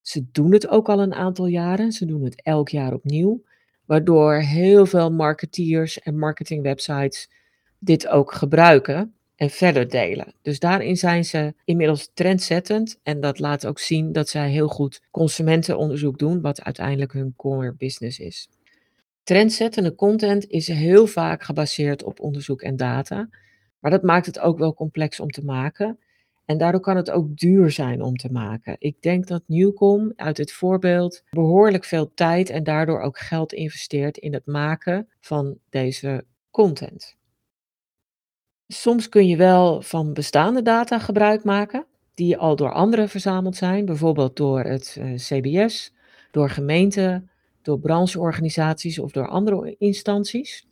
Ze 0.00 0.24
doen 0.32 0.52
het 0.52 0.68
ook 0.68 0.88
al 0.88 1.00
een 1.00 1.14
aantal 1.14 1.46
jaren. 1.46 1.92
Ze 1.92 2.06
doen 2.06 2.22
het 2.22 2.42
elk 2.42 2.68
jaar 2.68 2.92
opnieuw. 2.92 3.42
Waardoor 3.84 4.34
heel 4.34 4.86
veel 4.86 5.12
marketeers 5.12 6.00
en 6.00 6.18
marketingwebsites 6.18 7.30
dit 7.78 8.08
ook 8.08 8.32
gebruiken 8.32 9.14
en 9.36 9.50
verder 9.50 9.88
delen. 9.88 10.34
Dus 10.42 10.58
daarin 10.58 10.96
zijn 10.96 11.24
ze 11.24 11.54
inmiddels 11.64 12.10
trendzettend 12.14 12.98
en 13.02 13.20
dat 13.20 13.38
laat 13.38 13.66
ook 13.66 13.78
zien 13.78 14.12
dat 14.12 14.28
zij 14.28 14.50
heel 14.50 14.68
goed 14.68 15.02
consumentenonderzoek 15.10 16.18
doen, 16.18 16.40
wat 16.40 16.62
uiteindelijk 16.62 17.12
hun 17.12 17.34
core 17.36 17.74
business 17.78 18.18
is. 18.18 18.48
Trendzettende 19.22 19.94
content 19.94 20.46
is 20.46 20.68
heel 20.68 21.06
vaak 21.06 21.42
gebaseerd 21.42 22.02
op 22.02 22.20
onderzoek 22.20 22.62
en 22.62 22.76
data, 22.76 23.28
maar 23.78 23.90
dat 23.90 24.02
maakt 24.02 24.26
het 24.26 24.38
ook 24.38 24.58
wel 24.58 24.74
complex 24.74 25.20
om 25.20 25.30
te 25.30 25.44
maken. 25.44 25.98
En 26.44 26.58
daardoor 26.58 26.80
kan 26.80 26.96
het 26.96 27.10
ook 27.10 27.36
duur 27.36 27.70
zijn 27.70 28.02
om 28.02 28.16
te 28.16 28.32
maken. 28.32 28.76
Ik 28.78 29.02
denk 29.02 29.26
dat 29.26 29.42
Newcom 29.46 30.12
uit 30.16 30.36
het 30.36 30.52
voorbeeld 30.52 31.22
behoorlijk 31.30 31.84
veel 31.84 32.14
tijd 32.14 32.50
en 32.50 32.64
daardoor 32.64 33.00
ook 33.00 33.18
geld 33.18 33.52
investeert 33.52 34.16
in 34.16 34.32
het 34.32 34.46
maken 34.46 35.08
van 35.20 35.58
deze 35.70 36.24
content. 36.50 37.16
Soms 38.68 39.08
kun 39.08 39.26
je 39.26 39.36
wel 39.36 39.82
van 39.82 40.12
bestaande 40.12 40.62
data 40.62 40.98
gebruik 40.98 41.44
maken, 41.44 41.86
die 42.14 42.36
al 42.36 42.56
door 42.56 42.72
anderen 42.72 43.08
verzameld 43.08 43.56
zijn, 43.56 43.84
bijvoorbeeld 43.84 44.36
door 44.36 44.60
het 44.60 44.96
uh, 44.98 45.14
CBS, 45.14 45.92
door 46.30 46.50
gemeenten, 46.50 47.30
door 47.62 47.78
brancheorganisaties 47.78 48.98
of 48.98 49.12
door 49.12 49.28
andere 49.28 49.76
instanties. 49.78 50.66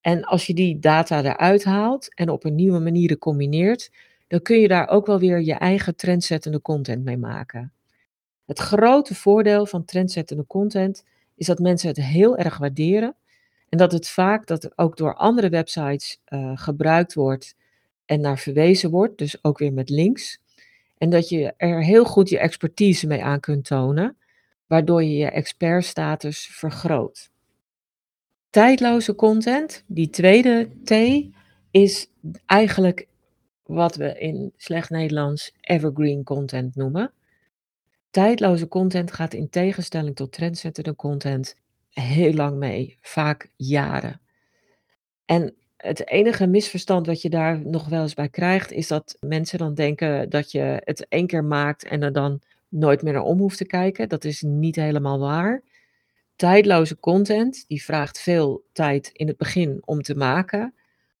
En 0.00 0.24
als 0.24 0.46
je 0.46 0.54
die 0.54 0.78
data 0.78 1.24
eruit 1.24 1.64
haalt 1.64 2.14
en 2.14 2.28
op 2.28 2.44
een 2.44 2.54
nieuwe 2.54 2.78
manier 2.78 3.18
combineert, 3.18 3.90
dan 4.26 4.42
kun 4.42 4.60
je 4.60 4.68
daar 4.68 4.88
ook 4.88 5.06
wel 5.06 5.18
weer 5.18 5.40
je 5.40 5.54
eigen 5.54 5.96
trendzettende 5.96 6.62
content 6.62 7.04
mee 7.04 7.18
maken. 7.18 7.72
Het 8.46 8.58
grote 8.58 9.14
voordeel 9.14 9.66
van 9.66 9.84
trendzettende 9.84 10.46
content 10.46 11.04
is 11.34 11.46
dat 11.46 11.58
mensen 11.58 11.88
het 11.88 11.96
heel 11.96 12.36
erg 12.36 12.58
waarderen 12.58 13.14
en 13.70 13.78
dat 13.78 13.92
het 13.92 14.08
vaak 14.08 14.46
dat 14.46 14.78
ook 14.78 14.96
door 14.96 15.14
andere 15.14 15.48
websites 15.48 16.20
uh, 16.28 16.52
gebruikt 16.54 17.14
wordt 17.14 17.54
en 18.04 18.20
naar 18.20 18.38
verwezen 18.38 18.90
wordt, 18.90 19.18
dus 19.18 19.44
ook 19.44 19.58
weer 19.58 19.72
met 19.72 19.90
links. 19.90 20.38
En 20.98 21.10
dat 21.10 21.28
je 21.28 21.54
er 21.56 21.84
heel 21.84 22.04
goed 22.04 22.28
je 22.28 22.38
expertise 22.38 23.06
mee 23.06 23.24
aan 23.24 23.40
kunt 23.40 23.64
tonen, 23.64 24.16
waardoor 24.66 25.02
je 25.02 25.16
je 25.16 25.30
expertstatus 25.30 26.46
vergroot. 26.52 27.30
Tijdloze 28.50 29.14
content, 29.14 29.84
die 29.86 30.10
tweede 30.10 30.68
T, 30.84 30.92
is 31.70 32.06
eigenlijk 32.46 33.06
wat 33.62 33.96
we 33.96 34.18
in 34.18 34.52
slecht 34.56 34.90
Nederlands 34.90 35.52
evergreen 35.60 36.24
content 36.24 36.76
noemen. 36.76 37.12
Tijdloze 38.10 38.68
content 38.68 39.12
gaat 39.12 39.34
in 39.34 39.48
tegenstelling 39.48 40.16
tot 40.16 40.32
trendzettende 40.32 40.96
content 40.96 41.56
heel 41.90 42.32
lang 42.32 42.56
mee, 42.56 42.98
vaak 43.00 43.50
jaren. 43.56 44.20
En 45.24 45.54
het 45.76 46.08
enige 46.08 46.46
misverstand 46.46 47.06
wat 47.06 47.22
je 47.22 47.30
daar 47.30 47.66
nog 47.66 47.88
wel 47.88 48.02
eens 48.02 48.14
bij 48.14 48.28
krijgt, 48.28 48.72
is 48.72 48.88
dat 48.88 49.16
mensen 49.20 49.58
dan 49.58 49.74
denken 49.74 50.30
dat 50.30 50.52
je 50.52 50.80
het 50.84 51.08
één 51.08 51.26
keer 51.26 51.44
maakt 51.44 51.84
en 51.84 52.02
er 52.02 52.12
dan 52.12 52.40
nooit 52.68 53.02
meer 53.02 53.12
naar 53.12 53.22
om 53.22 53.38
hoeft 53.38 53.56
te 53.56 53.66
kijken. 53.66 54.08
Dat 54.08 54.24
is 54.24 54.42
niet 54.42 54.76
helemaal 54.76 55.18
waar. 55.18 55.62
Tijdloze 56.36 56.98
content, 56.98 57.64
die 57.68 57.82
vraagt 57.82 58.20
veel 58.20 58.64
tijd 58.72 59.10
in 59.12 59.26
het 59.26 59.36
begin 59.36 59.82
om 59.84 60.02
te 60.02 60.14
maken. 60.14 60.74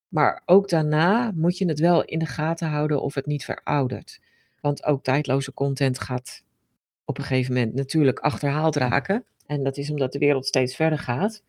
Maar 0.08 0.42
ook 0.46 0.68
daarna 0.68 1.32
moet 1.34 1.58
je 1.58 1.66
het 1.66 1.80
wel 1.80 2.04
in 2.04 2.18
de 2.18 2.26
gaten 2.26 2.68
houden 2.68 3.02
of 3.02 3.14
het 3.14 3.26
niet 3.26 3.44
veroudert. 3.44 4.20
Want 4.60 4.84
ook 4.84 5.04
tijdloze 5.04 5.54
content 5.54 6.00
gaat 6.00 6.42
op 7.04 7.18
een 7.18 7.24
gegeven 7.24 7.54
moment 7.54 7.74
natuurlijk 7.74 8.18
achterhaald 8.18 8.76
raken. 8.76 9.24
En 9.50 9.62
dat 9.62 9.76
is 9.76 9.90
omdat 9.90 10.12
de 10.12 10.18
wereld 10.18 10.46
steeds 10.46 10.76
verder 10.76 10.98
gaat. 10.98 11.42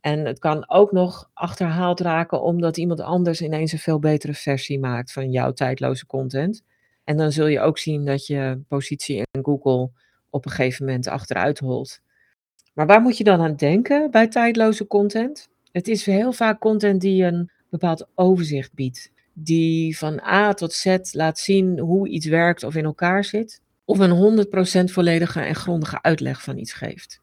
En 0.00 0.24
het 0.24 0.38
kan 0.38 0.70
ook 0.70 0.92
nog 0.92 1.30
achterhaald 1.34 2.00
raken 2.00 2.42
omdat 2.42 2.76
iemand 2.76 3.00
anders 3.00 3.40
ineens 3.40 3.72
een 3.72 3.78
veel 3.78 3.98
betere 3.98 4.34
versie 4.34 4.78
maakt 4.78 5.12
van 5.12 5.30
jouw 5.30 5.52
tijdloze 5.52 6.06
content. 6.06 6.62
En 7.04 7.16
dan 7.16 7.32
zul 7.32 7.46
je 7.46 7.60
ook 7.60 7.78
zien 7.78 8.04
dat 8.04 8.26
je 8.26 8.60
positie 8.68 9.16
in 9.16 9.44
Google 9.44 9.90
op 10.30 10.44
een 10.44 10.50
gegeven 10.50 10.84
moment 10.84 11.06
achteruit 11.06 11.58
holt. 11.58 12.00
Maar 12.74 12.86
waar 12.86 13.00
moet 13.00 13.16
je 13.16 13.24
dan 13.24 13.40
aan 13.40 13.56
denken 13.56 14.10
bij 14.10 14.28
tijdloze 14.28 14.86
content? 14.86 15.48
Het 15.72 15.88
is 15.88 16.06
heel 16.06 16.32
vaak 16.32 16.60
content 16.60 17.00
die 17.00 17.24
een 17.24 17.50
bepaald 17.70 18.06
overzicht 18.14 18.74
biedt. 18.74 19.12
Die 19.32 19.98
van 19.98 20.20
A 20.20 20.52
tot 20.52 20.72
Z 20.72 20.96
laat 21.12 21.38
zien 21.38 21.78
hoe 21.78 22.08
iets 22.08 22.26
werkt 22.26 22.62
of 22.62 22.74
in 22.74 22.84
elkaar 22.84 23.24
zit. 23.24 23.60
Of 23.84 23.98
een 23.98 24.46
100% 24.88 24.92
volledige 24.92 25.40
en 25.40 25.54
grondige 25.54 26.02
uitleg 26.02 26.42
van 26.42 26.58
iets 26.58 26.72
geeft. 26.72 27.20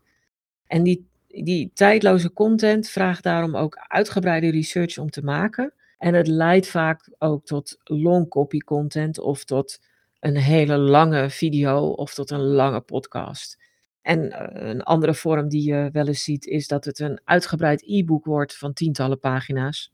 En 0.68 0.84
die, 0.84 1.72
tijdloze 1.74 2.34
content 2.34 2.90
vraagt 2.90 3.24
daarom 3.24 3.56
ook 3.56 3.78
uitgebreide 3.88 4.52
research 4.52 4.98
om 4.98 5.10
te 5.10 5.24
maken. 5.24 5.74
En 5.98 6.14
het 6.14 6.28
leidt 6.28 6.68
vaak 6.68 7.10
ook 7.18 7.46
tot 7.46 7.78
long 7.84 8.30
copy 8.30 8.58
content 8.58 9.20
of 9.20 9.44
tot 9.44 9.80
een 10.20 10.38
hele 10.38 10.78
lange 10.78 11.30
video 11.30 11.88
of 11.88 12.14
tot 12.14 12.32
een 12.32 12.44
lange 12.44 12.82
podcast. 12.82 13.58
En 14.02 14.20
uh, 14.26 14.70
een 14.70 14.84
andere 14.84 15.14
vorm 15.14 15.50
die 15.50 15.70
je 15.74 15.90
wel 15.92 16.08
eens 16.08 16.24
ziet 16.24 16.46
is 16.46 16.68
dat 16.68 16.86
het 16.86 17.00
een 17.00 17.20
uitgebreid 17.24 17.84
e-book 17.86 18.26
wordt 18.26 18.58
van 18.58 18.74
tientallen 18.74 19.20
pagina's. 19.20 19.92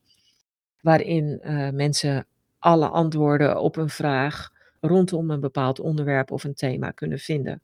Waarin 0.81 1.41
uh, 1.43 1.69
mensen 1.69 2.25
alle 2.59 2.87
antwoorden 2.87 3.59
op 3.59 3.75
een 3.75 3.89
vraag 3.89 4.49
rondom 4.79 5.31
een 5.31 5.39
bepaald 5.39 5.79
onderwerp 5.79 6.31
of 6.31 6.43
een 6.43 6.53
thema 6.53 6.91
kunnen 6.91 7.19
vinden. 7.19 7.61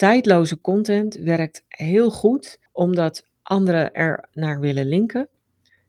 Tijdloze 0.00 0.60
content 0.60 1.14
werkt 1.14 1.64
heel 1.68 2.10
goed 2.10 2.58
omdat 2.72 3.26
anderen 3.42 3.92
er 3.94 4.28
naar 4.32 4.60
willen 4.60 4.86
linken. 4.86 5.28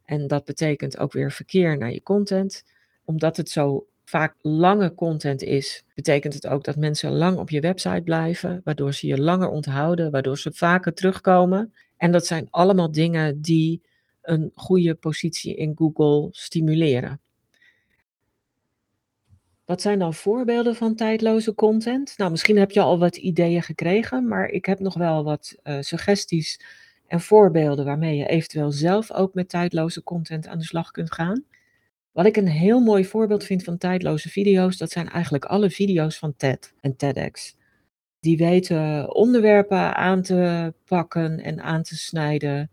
En 0.06 0.28
dat 0.28 0.46
betekent 0.46 0.98
ook 0.98 1.12
weer 1.12 1.32
verkeer 1.32 1.78
naar 1.78 1.92
je 1.92 2.04
content. 2.04 2.64
Omdat 3.06 3.38
het 3.38 3.50
zo 3.50 3.88
vaak 4.06 4.36
lange 4.42 4.94
content 4.94 5.42
is, 5.42 5.84
betekent 5.96 6.34
het 6.34 6.48
ook 6.48 6.64
dat 6.64 6.76
mensen 6.76 7.12
lang 7.12 7.38
op 7.38 7.50
je 7.50 7.60
website 7.60 8.02
blijven, 8.02 8.62
waardoor 8.64 8.94
ze 8.94 9.08
je 9.08 9.22
langer 9.22 9.50
onthouden, 9.50 10.12
waardoor 10.12 10.38
ze 10.38 10.52
vaker 10.54 10.94
terugkomen. 10.94 11.74
En 11.98 12.12
dat 12.12 12.26
zijn 12.26 12.48
allemaal 12.50 12.92
dingen 12.92 13.42
die 13.42 13.82
een 14.22 14.52
goede 14.56 14.96
positie 14.96 15.56
in 15.56 15.74
Google 15.76 16.28
stimuleren. 16.32 17.22
Wat 19.72 19.82
zijn 19.82 20.00
dan 20.00 20.14
voorbeelden 20.14 20.76
van 20.76 20.96
tijdloze 20.96 21.56
content? 21.56 22.14
Nou, 22.18 22.32
misschien 22.32 22.58
heb 22.58 22.72
je 22.72 22.82
al 22.82 23.00
wat 23.00 23.18
ideeën 23.18 23.64
gekregen, 23.64 24.28
maar 24.28 24.48
ik 24.50 24.66
heb 24.66 24.80
nog 24.80 24.94
wel 24.94 25.24
wat 25.24 25.56
uh, 25.64 25.78
suggesties 25.80 26.60
en 27.08 27.22
voorbeelden 27.22 27.86
waarmee 27.86 28.18
je 28.18 28.28
eventueel 28.28 28.72
zelf 28.72 29.12
ook 29.12 29.34
met 29.34 29.50
tijdloze 29.50 30.04
content 30.04 30.48
aan 30.48 30.58
de 30.58 30.64
slag 30.64 30.92
kunt 30.92 31.14
gaan. 31.14 31.44
Wat 32.12 32.26
ik 32.26 32.38
een 32.38 32.48
heel 32.48 32.80
mooi 32.80 33.06
voorbeeld 33.06 33.44
vind 33.44 33.64
van 33.64 33.78
tijdloze 33.78 34.30
video's, 34.30 34.78
dat 34.78 34.92
zijn 34.92 35.10
eigenlijk 35.10 35.46
alle 35.46 35.70
video's 35.70 36.18
van 36.18 36.34
TED 36.38 36.74
en 36.80 36.96
TEDx. 36.96 37.56
Die 38.20 38.38
weten 38.38 39.16
onderwerpen 39.16 39.96
aan 39.96 40.22
te 40.22 40.74
pakken 40.86 41.40
en 41.40 41.62
aan 41.62 41.84
te 41.84 41.98
snijden 41.98 42.72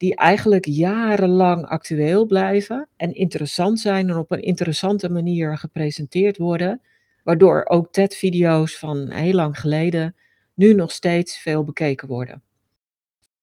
die 0.00 0.14
eigenlijk 0.16 0.66
jarenlang 0.66 1.66
actueel 1.66 2.26
blijven 2.26 2.88
en 2.96 3.14
interessant 3.14 3.80
zijn 3.80 4.08
en 4.08 4.16
op 4.16 4.30
een 4.30 4.42
interessante 4.42 5.10
manier 5.10 5.58
gepresenteerd 5.58 6.36
worden, 6.36 6.80
waardoor 7.24 7.64
ook 7.68 7.92
TED-video's 7.92 8.78
van 8.78 9.10
heel 9.10 9.32
lang 9.32 9.60
geleden 9.60 10.16
nu 10.54 10.74
nog 10.74 10.92
steeds 10.92 11.38
veel 11.38 11.64
bekeken 11.64 12.08
worden. 12.08 12.42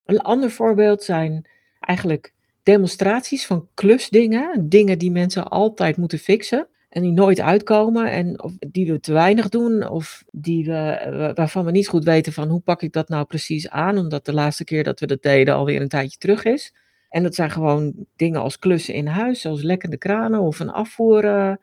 Een 0.06 0.22
ander 0.22 0.52
voorbeeld 0.52 1.04
zijn 1.04 1.48
eigenlijk 1.80 2.34
demonstraties 2.64 3.46
van 3.46 3.68
klusdingen, 3.74 4.70
dingen 4.70 4.98
die 4.98 5.12
mensen 5.12 5.48
altijd 5.48 5.98
moeten 5.98 6.20
fixen 6.20 6.68
en 6.98 7.04
die 7.04 7.12
nooit 7.12 7.39
uitkomen 7.39 8.12
en 8.12 8.44
of 8.44 8.54
die 8.60 8.92
we 8.92 9.00
te 9.00 9.13
weinig 9.13 9.50
doen 9.50 9.89
of 9.89 10.24
die 10.32 10.66
we, 10.66 11.32
waarvan 11.36 11.66
we 11.66 11.72
niet 11.72 11.88
goed 11.88 12.04
weten 12.04 12.34
van 12.34 12.50
hoe 12.50 12.60
pak 12.60 12.82
ik 12.82 12.94
dat 12.94 13.10
nou 13.10 13.25
precies 13.25 13.70
aan, 13.70 13.98
omdat 13.98 14.25
de 14.25 14.34
laatste 14.34 14.63
keer 14.63 14.84
dat 14.84 15.00
we 15.00 15.06
dat 15.08 15.22
deden 15.22 15.56
alweer 15.56 15.82
een 15.82 15.88
tijdje 15.88 16.18
terug 16.18 16.44
is. 16.44 16.74
En 17.10 17.24
dat 17.24 17.36
zijn 17.36 17.51
gewoon 17.51 17.94
dingen 18.16 18.42
als 18.42 18.60
klussen 18.60 18.94
in 18.94 19.08
huis, 19.08 19.42
zoals 19.42 19.62
lekkende 19.62 19.98
kranen 19.98 20.39
of 20.39 20.60
een 20.60 20.70
afvoer 20.70 21.24
uh, 21.25 21.54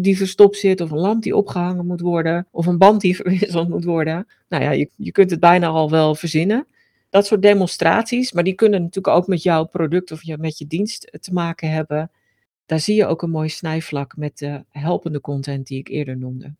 die 0.00 0.16
verstopt 0.16 0.56
zit, 0.56 0.80
of 0.80 0.90
een 0.90 0.98
lamp 0.98 1.22
die 1.22 1.36
opgehangen 1.36 1.86
moet 1.86 2.00
worden, 2.00 2.46
of 2.50 2.66
een 2.66 2.78
band 2.78 3.00
die 3.00 3.16
verwisseld 3.22 3.68
moet 3.68 3.84
worden. 3.84 4.26
Nou 4.48 4.62
ja, 4.62 4.70
je, 4.70 4.90
je 4.96 5.12
kunt 5.12 5.30
het 5.30 5.40
bijna 5.40 5.66
al 5.66 5.90
wel 5.90 6.14
verzinnen. 6.14 6.66
Dat 7.10 7.26
soort 7.26 7.42
demonstraties, 7.42 8.32
maar 8.32 8.44
die 8.44 8.54
kunnen 8.54 8.82
natuurlijk 8.82 9.16
ook 9.16 9.26
met 9.26 9.42
jouw 9.42 9.64
product 9.64 10.12
of 10.12 10.36
met 10.36 10.58
je 10.58 10.66
dienst 10.66 11.18
te 11.20 11.32
maken 11.32 11.70
hebben. 11.70 12.10
Daar 12.68 12.80
zie 12.80 12.94
je 12.94 13.06
ook 13.06 13.22
een 13.22 13.30
mooi 13.30 13.48
snijvlak 13.48 14.16
met 14.16 14.38
de 14.38 14.64
helpende 14.68 15.20
content 15.20 15.66
die 15.66 15.78
ik 15.78 15.88
eerder 15.88 16.16
noemde. 16.16 16.54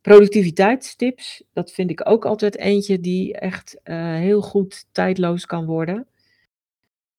Productiviteitstips, 0.00 1.42
dat 1.52 1.72
vind 1.72 1.90
ik 1.90 2.08
ook 2.08 2.26
altijd 2.26 2.56
eentje 2.56 3.00
die 3.00 3.34
echt 3.34 3.80
uh, 3.84 4.14
heel 4.14 4.40
goed 4.40 4.86
tijdloos 4.92 5.46
kan 5.46 5.66
worden. 5.66 6.06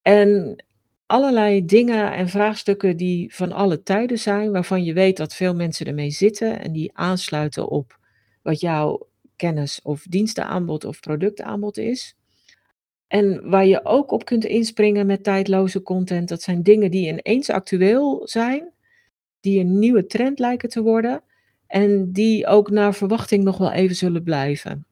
En 0.01 0.63
allerlei 1.05 1.65
dingen 1.65 2.13
en 2.13 2.29
vraagstukken 2.29 2.97
die 2.97 3.35
van 3.35 3.51
alle 3.51 3.83
tijden 3.83 4.19
zijn, 4.19 4.51
waarvan 4.51 4.83
je 4.83 4.93
weet 4.93 5.17
dat 5.17 5.33
veel 5.33 5.55
mensen 5.55 5.85
ermee 5.85 6.11
zitten 6.11 6.59
en 6.59 6.71
die 6.71 6.97
aansluiten 6.97 7.69
op 7.69 7.99
wat 8.41 8.59
jouw 8.59 9.07
kennis 9.35 9.81
of 9.81 10.03
dienstenaanbod 10.09 10.85
of 10.85 10.99
productaanbod 10.99 11.77
is. 11.77 12.15
En 13.09 13.49
waar 13.49 13.65
je 13.65 13.85
ook 13.85 14.11
op 14.11 14.25
kunt 14.25 14.45
inspringen 14.45 15.05
met 15.05 15.23
tijdloze 15.23 15.81
content, 15.81 16.29
dat 16.29 16.41
zijn 16.41 16.63
dingen 16.63 16.91
die 16.91 17.07
ineens 17.07 17.49
actueel 17.49 18.21
zijn, 18.27 18.71
die 19.39 19.59
een 19.59 19.79
nieuwe 19.79 20.05
trend 20.05 20.39
lijken 20.39 20.69
te 20.69 20.81
worden 20.81 21.21
en 21.67 22.11
die 22.11 22.47
ook 22.47 22.69
naar 22.69 22.93
verwachting 22.93 23.43
nog 23.43 23.57
wel 23.57 23.71
even 23.71 23.95
zullen 23.95 24.23
blijven. 24.23 24.85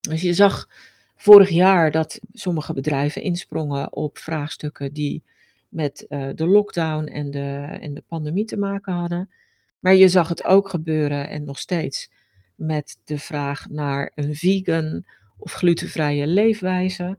Dus 0.00 0.22
je 0.22 0.34
zag 0.34 0.68
vorig 1.16 1.48
jaar 1.48 1.90
dat 1.90 2.20
sommige 2.32 2.72
bedrijven 2.72 3.22
insprongen 3.22 3.92
op 3.92 4.18
vraagstukken 4.18 4.92
die 4.92 5.22
met 5.68 6.06
uh, 6.08 6.28
de 6.34 6.46
lockdown 6.46 7.04
en 7.04 7.30
de, 7.30 7.78
en 7.80 7.94
de 7.94 8.02
pandemie 8.06 8.44
te 8.44 8.56
maken 8.56 8.92
hadden. 8.92 9.30
Maar 9.78 9.94
je 9.94 10.08
zag 10.08 10.28
het 10.28 10.44
ook 10.44 10.68
gebeuren 10.68 11.28
en 11.28 11.44
nog 11.44 11.58
steeds 11.58 12.10
met 12.54 12.98
de 13.04 13.18
vraag 13.18 13.68
naar 13.68 14.12
een 14.14 14.34
vegan 14.34 15.04
of 15.38 15.52
glutenvrije 15.52 16.26
leefwijze. 16.26 17.18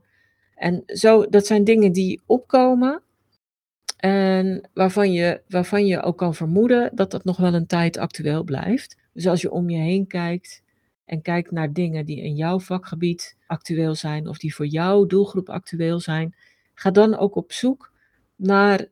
En 0.62 0.84
zo, 0.86 1.30
dat 1.30 1.46
zijn 1.46 1.63
dingen 1.63 1.91
die 1.91 2.22
opkomen 2.25 3.01
en 3.98 4.70
waarvan 4.74 5.12
je, 5.13 5.41
waarvan 5.48 5.86
je 5.86 6.01
ook 6.01 6.18
kan 6.18 6.36
vermoeden 6.36 6.91
dat 6.96 7.12
dat 7.12 7.24
nog 7.24 7.38
wel 7.38 7.53
een 7.53 7.68
tijd 7.68 7.98
actueel 7.98 8.44
blijft. 8.44 8.98
Dus 9.13 9.27
als 9.27 9.41
je 9.41 9.51
om 9.51 9.70
je 9.70 9.77
heen 9.77 10.08
kijkt 10.08 10.63
en 11.06 11.22
kijkt 11.22 11.51
naar 11.51 11.74
dingen 11.74 12.06
die 12.06 12.22
in 12.22 12.36
jouw 12.36 12.60
vakgebied 12.60 13.38
actueel 13.48 13.96
zijn 13.96 14.27
of 14.27 14.38
die 14.38 14.56
voor 14.56 14.65
jouw 14.65 15.06
doelgroep 15.06 15.50
actueel 15.50 16.00
zijn, 16.00 16.36
ga 16.74 16.91
dan 16.91 17.18
ook 17.18 17.36
op 17.36 17.51
zoek 17.51 17.91
naar 18.36 18.86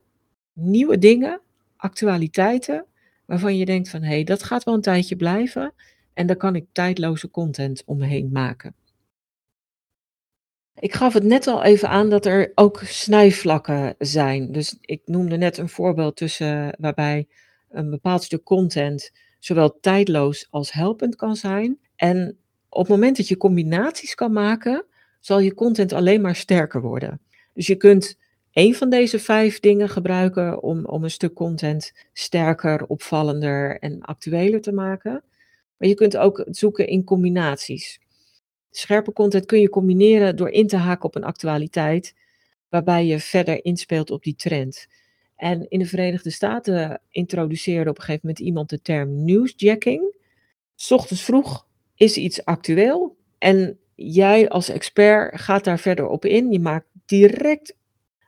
nieuwe 0.54 0.98
dingen, 0.98 1.42
actualiteiten, 1.76 2.86
waarvan 3.26 3.58
je 3.58 3.66
denkt 3.66 3.90
van 3.90 4.02
hé, 4.02 4.08
hey, 4.08 4.24
dat 4.24 4.44
gaat 4.44 4.64
wel 4.64 4.74
een 4.74 4.82
tijdje 4.82 5.16
blijven 5.16 5.74
en 6.14 6.28
daar 6.28 6.36
kan 6.36 6.56
ik 6.56 6.66
tijdloze 6.72 7.30
content 7.30 7.84
omheen 7.86 8.30
maken. 8.32 8.79
Ik 10.80 10.94
gaf 10.94 11.14
het 11.14 11.24
net 11.24 11.48
al 11.48 11.64
even 11.64 11.90
aan 11.90 12.10
dat 12.10 12.26
er 12.26 12.52
ook 12.56 12.82
snijvlakken 12.84 13.96
zijn. 13.98 14.52
Dus 14.52 14.78
ik 14.82 15.02
noemde 15.06 15.38
net 15.38 15.58
een 15.58 15.70
voorbeeld 15.70 16.16
tussen 16.16 16.76
waarbij 16.80 17.28
een 17.70 17.90
bepaald 17.90 18.24
stuk 18.24 18.44
content 18.44 19.12
zowel 19.40 19.80
tijdloos 19.80 20.48
als 20.50 20.72
helpend 20.72 21.16
kan 21.16 21.36
zijn. 21.36 21.80
En 21.96 22.38
op 22.70 22.80
het 22.80 22.90
moment 22.90 23.18
dat 23.18 23.28
je 23.28 23.38
combinaties 23.38 24.16
kan 24.16 24.32
maken, 24.32 24.86
zal 25.20 25.40
je 25.40 25.54
content 25.54 25.94
alleen 25.94 26.22
maar 26.22 26.36
sterker 26.36 26.82
worden. 26.82 27.22
Dus 27.54 27.68
je 27.68 27.76
kunt 27.76 28.18
één 28.52 28.74
van 28.74 28.90
deze 28.90 29.20
vijf 29.20 29.60
dingen 29.60 29.90
gebruiken 29.90 30.64
om, 30.64 30.86
om 30.86 31.04
een 31.04 31.12
stuk 31.12 31.34
content 31.34 31.94
sterker, 32.14 32.86
opvallender 32.86 33.80
en 33.80 34.02
actueler 34.02 34.62
te 34.62 34.72
maken. 34.72 35.24
Maar 35.78 35.88
je 35.88 35.96
kunt 35.96 36.18
ook 36.18 36.46
zoeken 36.50 36.88
in 36.88 37.04
combinaties. 37.04 38.00
Scherpe 38.72 39.14
content 39.14 39.46
kun 39.46 39.60
je 39.60 39.70
combineren 39.70 40.36
door 40.36 40.50
in 40.50 40.68
te 40.68 40.78
haken 40.78 41.06
op 41.06 41.16
een 41.16 41.24
actualiteit, 41.24 42.16
waarbij 42.70 43.06
je 43.06 43.20
verder 43.20 43.66
inspeelt 43.66 44.12
op 44.12 44.24
die 44.24 44.36
trend. 44.36 44.88
En 45.36 45.70
in 45.70 45.80
de 45.80 45.86
Verenigde 45.86 46.30
Staten 46.30 47.02
introduceerde 47.10 47.90
op 47.90 47.98
een 47.98 48.04
gegeven 48.04 48.28
moment 48.28 48.46
iemand 48.46 48.70
de 48.70 48.82
term 48.82 49.26
newsjacking. 49.26 50.16
Ochtends 50.90 51.24
vroeg 51.24 51.68
is 51.96 52.18
iets 52.18 52.46
actueel 52.46 53.18
en 53.38 53.80
jij 53.96 54.50
als 54.50 54.70
expert 54.70 55.42
gaat 55.42 55.64
daar 55.64 55.80
verder 55.80 56.08
op 56.08 56.26
in. 56.26 56.52
Je 56.52 56.60
maakt 56.60 56.88
direct 57.06 57.76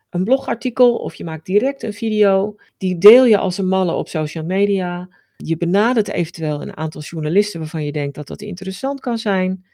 een 0.10 0.23
blogartikel 0.23 0.95
of 0.95 1.15
je 1.15 1.23
maakt 1.23 1.45
direct 1.45 1.84
een 1.84 1.93
video. 1.93 2.56
Die 2.77 2.97
deel 2.97 3.25
je 3.25 3.38
als 3.38 3.58
een 3.58 3.67
malle 3.67 3.93
op 3.93 4.08
social 4.08 4.45
media. 4.45 5.10
Je 5.38 5.58
benadert 5.58 6.08
eventueel 6.08 6.62
een 6.62 6.77
aantal 6.77 7.01
journalisten 7.01 7.60
waarvan 7.60 7.84
je 7.84 7.91
denkt 7.91 8.15
dat 8.15 8.27
dat 8.27 8.41
interessant 8.41 8.99
kan 8.99 9.17
zijn. 9.17 9.65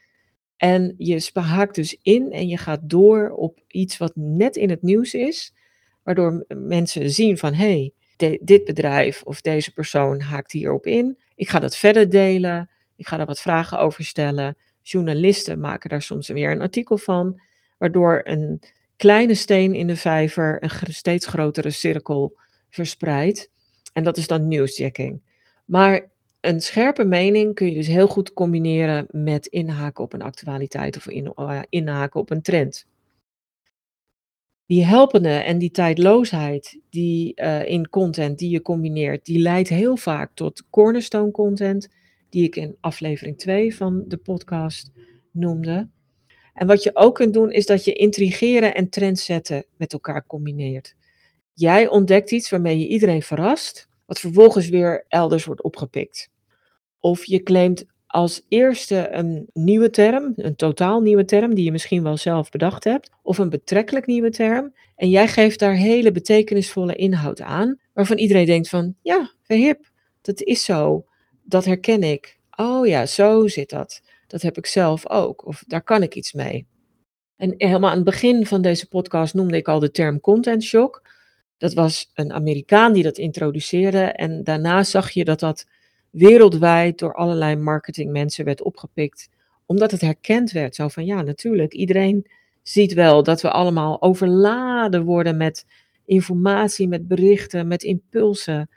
En 0.58 0.94
je 0.96 1.30
haakt 1.32 1.74
dus 1.74 1.98
in 2.02 2.32
en 2.32 2.48
je 2.48 2.56
gaat 2.56 2.80
door 2.82 3.30
op 3.30 3.60
iets 3.68 3.98
wat 3.98 4.12
net 4.14 4.56
in 4.56 4.70
het 4.70 4.82
nieuws 4.82 5.14
is, 5.14 5.54
waardoor 6.02 6.44
mensen 6.48 7.10
zien 7.10 7.38
van 7.38 7.54
hé, 7.54 7.92
hey, 8.16 8.40
dit 8.40 8.64
bedrijf 8.64 9.22
of 9.22 9.40
deze 9.40 9.72
persoon 9.72 10.20
haakt 10.20 10.52
hierop 10.52 10.86
in. 10.86 11.18
Ik 11.34 11.48
ga 11.48 11.58
dat 11.58 11.76
verder 11.76 12.10
delen, 12.10 12.70
ik 12.96 13.08
ga 13.08 13.16
daar 13.16 13.26
wat 13.26 13.40
vragen 13.40 13.78
over 13.78 14.04
stellen. 14.04 14.56
Journalisten 14.82 15.60
maken 15.60 15.90
daar 15.90 16.02
soms 16.02 16.28
weer 16.28 16.50
een 16.50 16.60
artikel 16.60 16.98
van, 16.98 17.40
waardoor 17.78 18.20
een 18.24 18.62
kleine 18.96 19.34
steen 19.34 19.74
in 19.74 19.86
de 19.86 19.96
vijver 19.96 20.62
een 20.62 20.92
steeds 20.92 21.26
grotere 21.26 21.70
cirkel 21.70 22.38
verspreidt. 22.70 23.50
En 23.92 24.04
dat 24.04 24.16
is 24.16 24.26
dan 24.26 24.48
newsjacking. 24.48 25.22
Maar 25.64 26.10
een 26.48 26.60
scherpe 26.60 27.04
mening 27.04 27.54
kun 27.54 27.66
je 27.66 27.74
dus 27.74 27.86
heel 27.86 28.06
goed 28.06 28.32
combineren 28.32 29.06
met 29.10 29.46
inhaken 29.46 30.04
op 30.04 30.12
een 30.12 30.22
actualiteit 30.22 30.96
of 30.96 31.08
in, 31.08 31.32
uh, 31.36 31.60
inhaken 31.68 32.20
op 32.20 32.30
een 32.30 32.42
trend. 32.42 32.86
Die 34.66 34.84
helpende 34.84 35.28
en 35.28 35.58
die 35.58 35.70
tijdloosheid 35.70 36.80
die 36.90 37.32
uh, 37.40 37.68
in 37.68 37.88
content 37.88 38.38
die 38.38 38.50
je 38.50 38.62
combineert, 38.62 39.24
die 39.24 39.38
leidt 39.38 39.68
heel 39.68 39.96
vaak 39.96 40.30
tot 40.34 40.62
cornerstone 40.70 41.30
content, 41.30 41.88
die 42.30 42.44
ik 42.44 42.56
in 42.56 42.76
aflevering 42.80 43.38
2 43.38 43.76
van 43.76 44.04
de 44.06 44.16
podcast 44.16 44.90
noemde. 45.32 45.88
En 46.54 46.66
wat 46.66 46.82
je 46.82 46.96
ook 46.96 47.14
kunt 47.14 47.34
doen, 47.34 47.50
is 47.50 47.66
dat 47.66 47.84
je 47.84 47.92
intrigeren 47.92 48.74
en 48.74 48.88
trendzetten 48.88 49.64
met 49.76 49.92
elkaar 49.92 50.26
combineert. 50.26 50.94
Jij 51.52 51.88
ontdekt 51.88 52.30
iets 52.30 52.50
waarmee 52.50 52.78
je 52.78 52.88
iedereen 52.88 53.22
verrast, 53.22 53.88
wat 54.06 54.20
vervolgens 54.20 54.68
weer 54.68 55.04
elders 55.08 55.44
wordt 55.44 55.62
opgepikt. 55.62 56.30
Of 57.00 57.24
je 57.24 57.42
claimt 57.42 57.84
als 58.06 58.42
eerste 58.48 59.08
een 59.10 59.50
nieuwe 59.52 59.90
term, 59.90 60.32
een 60.36 60.56
totaal 60.56 61.00
nieuwe 61.00 61.24
term, 61.24 61.54
die 61.54 61.64
je 61.64 61.72
misschien 61.72 62.02
wel 62.02 62.16
zelf 62.16 62.50
bedacht 62.50 62.84
hebt, 62.84 63.10
of 63.22 63.38
een 63.38 63.50
betrekkelijk 63.50 64.06
nieuwe 64.06 64.30
term. 64.30 64.74
En 64.96 65.10
jij 65.10 65.28
geeft 65.28 65.58
daar 65.58 65.74
hele 65.74 66.12
betekenisvolle 66.12 66.94
inhoud 66.94 67.40
aan, 67.40 67.78
waarvan 67.92 68.18
iedereen 68.18 68.46
denkt 68.46 68.68
van, 68.68 68.94
ja, 69.02 69.32
hip, 69.46 69.90
dat 70.20 70.42
is 70.42 70.64
zo, 70.64 71.04
dat 71.42 71.64
herken 71.64 72.02
ik. 72.02 72.38
Oh 72.56 72.86
ja, 72.86 73.06
zo 73.06 73.46
zit 73.46 73.70
dat. 73.70 74.02
Dat 74.26 74.42
heb 74.42 74.56
ik 74.56 74.66
zelf 74.66 75.08
ook, 75.08 75.46
of 75.46 75.64
daar 75.66 75.82
kan 75.82 76.02
ik 76.02 76.14
iets 76.14 76.32
mee. 76.32 76.66
En 77.36 77.54
helemaal 77.56 77.90
aan 77.90 77.96
het 77.96 78.04
begin 78.04 78.46
van 78.46 78.62
deze 78.62 78.88
podcast 78.88 79.34
noemde 79.34 79.56
ik 79.56 79.68
al 79.68 79.78
de 79.78 79.90
term 79.90 80.20
content 80.20 80.62
shock. 80.62 81.02
Dat 81.56 81.74
was 81.74 82.10
een 82.14 82.32
Amerikaan 82.32 82.92
die 82.92 83.02
dat 83.02 83.18
introduceerde 83.18 84.00
en 84.00 84.44
daarna 84.44 84.82
zag 84.82 85.10
je 85.10 85.24
dat 85.24 85.40
dat 85.40 85.66
wereldwijd 86.10 86.98
door 86.98 87.14
allerlei 87.14 87.56
marketingmensen 87.56 88.44
werd 88.44 88.62
opgepikt. 88.62 89.28
Omdat 89.66 89.90
het 89.90 90.00
herkend 90.00 90.50
werd. 90.50 90.74
Zo 90.74 90.88
van 90.88 91.04
ja, 91.04 91.22
natuurlijk, 91.22 91.72
iedereen 91.72 92.26
ziet 92.62 92.92
wel 92.92 93.22
dat 93.22 93.40
we 93.40 93.50
allemaal 93.50 94.02
overladen 94.02 95.04
worden 95.04 95.36
met 95.36 95.66
informatie, 96.04 96.88
met 96.88 97.08
berichten, 97.08 97.68
met 97.68 97.82
impulsen. 97.82 98.70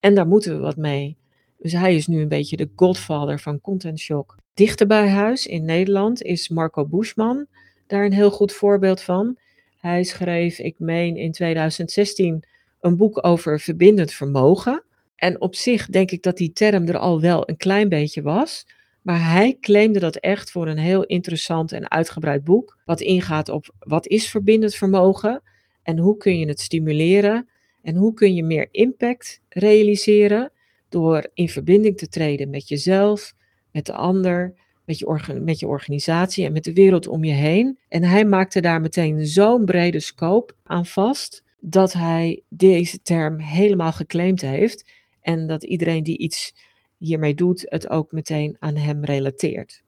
En 0.00 0.14
daar 0.14 0.26
moeten 0.26 0.56
we 0.56 0.60
wat 0.60 0.76
mee. 0.76 1.16
Dus 1.58 1.72
hij 1.72 1.94
is 1.94 2.06
nu 2.06 2.20
een 2.20 2.28
beetje 2.28 2.56
de 2.56 2.70
godfather 2.76 3.38
van 3.38 3.60
Content 3.60 3.98
Shock. 3.98 4.36
Dichter 4.54 4.86
bij 4.86 5.08
huis 5.08 5.46
in 5.46 5.64
Nederland 5.64 6.22
is 6.22 6.48
Marco 6.48 6.86
Buschman 6.86 7.46
daar 7.86 8.04
een 8.04 8.12
heel 8.12 8.30
goed 8.30 8.52
voorbeeld 8.52 9.00
van. 9.00 9.36
Hij 9.76 10.04
schreef, 10.04 10.58
ik 10.58 10.74
meen 10.78 11.16
in 11.16 11.32
2016, 11.32 12.44
een 12.80 12.96
boek 12.96 13.26
over 13.26 13.60
verbindend 13.60 14.12
vermogen. 14.12 14.84
En 15.24 15.40
op 15.40 15.54
zich 15.54 15.86
denk 15.86 16.10
ik 16.10 16.22
dat 16.22 16.36
die 16.36 16.52
term 16.52 16.86
er 16.86 16.98
al 16.98 17.20
wel 17.20 17.48
een 17.48 17.56
klein 17.56 17.88
beetje 17.88 18.22
was. 18.22 18.66
Maar 19.02 19.30
hij 19.30 19.56
claimde 19.60 19.98
dat 19.98 20.16
echt 20.16 20.50
voor 20.50 20.68
een 20.68 20.78
heel 20.78 21.04
interessant 21.04 21.72
en 21.72 21.90
uitgebreid 21.90 22.44
boek. 22.44 22.78
Wat 22.84 23.00
ingaat 23.00 23.48
op 23.48 23.74
wat 23.78 24.06
is 24.06 24.28
verbindend 24.28 24.74
vermogen 24.74 25.42
en 25.82 25.98
hoe 25.98 26.16
kun 26.16 26.38
je 26.38 26.46
het 26.46 26.60
stimuleren 26.60 27.48
en 27.82 27.96
hoe 27.96 28.14
kun 28.14 28.34
je 28.34 28.42
meer 28.42 28.68
impact 28.70 29.40
realiseren 29.48 30.52
door 30.88 31.30
in 31.34 31.48
verbinding 31.48 31.96
te 31.96 32.08
treden 32.08 32.50
met 32.50 32.68
jezelf, 32.68 33.34
met 33.72 33.86
de 33.86 33.92
ander, 33.92 34.54
met 34.84 34.98
je, 34.98 35.40
met 35.40 35.58
je 35.58 35.66
organisatie 35.66 36.44
en 36.44 36.52
met 36.52 36.64
de 36.64 36.72
wereld 36.72 37.06
om 37.06 37.24
je 37.24 37.34
heen. 37.34 37.78
En 37.88 38.02
hij 38.02 38.24
maakte 38.24 38.60
daar 38.60 38.80
meteen 38.80 39.26
zo'n 39.26 39.64
brede 39.64 40.00
scope 40.00 40.54
aan 40.64 40.86
vast 40.86 41.42
dat 41.60 41.92
hij 41.92 42.42
deze 42.48 43.02
term 43.02 43.38
helemaal 43.38 43.92
geclaimd 43.92 44.40
heeft 44.40 45.02
en 45.24 45.46
dat 45.46 45.62
iedereen 45.62 46.02
die 46.02 46.18
iets 46.18 46.54
hiermee 46.98 47.34
doet, 47.34 47.66
het 47.68 47.88
ook 47.88 48.12
meteen 48.12 48.56
aan 48.58 48.76
hem 48.76 49.04
relateert. 49.04 49.82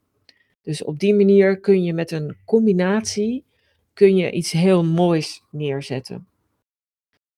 Dus 0.62 0.85
op 0.85 0.99
die 0.99 1.14
manier 1.14 1.61
kun 1.61 1.85
je 1.85 1.92
met 1.92 2.11
een 2.11 2.37
combinatie 2.44 3.44
kun 3.92 4.16
je 4.16 4.31
iets 4.31 4.53
heel 4.53 4.85
moois 4.85 5.42
neerzetten. 5.51 6.27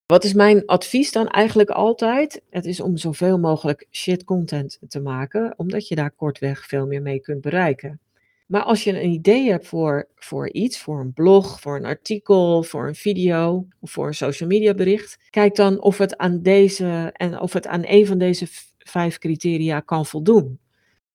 Wat 0.07 0.25
is 0.25 0.33
mijn 0.33 0.67
advies 0.67 1.13
dan 1.13 1.29
eigenlijk 1.29 1.71
altijd? 1.71 2.43
Het 2.51 2.65
is 2.65 2.81
om 2.81 2.97
zoveel 2.97 3.39
mogelijk 3.39 3.87
shit 3.91 4.25
content 4.25 4.79
te 4.89 5.01
maken, 5.01 5.55
omdat 5.57 5.89
je 5.89 5.95
daar 5.95 6.11
kortweg 6.11 6.67
veel 6.67 6.87
meer 6.87 7.03
mee 7.03 7.21
kunt 7.21 7.41
bereiken. 7.41 8.01
Maar 8.49 8.63
als 8.63 8.85
je 8.85 9.01
een 9.01 9.11
idee 9.11 9.51
hebt 9.51 9.67
voor, 9.67 10.09
voor 10.15 10.51
iets, 10.51 10.79
voor 10.79 11.01
een 11.01 11.13
blog, 11.13 11.61
voor 11.61 11.77
een 11.77 11.85
artikel, 11.85 12.63
voor 12.63 12.87
een 12.87 12.95
video 12.95 13.67
of 13.81 13.91
voor 13.91 14.07
een 14.07 14.15
social 14.15 14.49
media 14.49 14.75
bericht, 14.75 15.19
kijk 15.31 15.55
dan 15.55 15.81
of 15.81 15.99
het 15.99 16.17
aan 16.17 16.43
deze 16.43 17.11
en 17.13 17.41
of 17.41 17.53
het 17.53 17.67
aan 17.67 17.83
een 17.85 18.07
van 18.07 18.19
deze 18.19 18.47
vijf 18.79 19.19
criteria 19.19 19.81
kan 19.81 20.07
voldoen. 20.07 20.59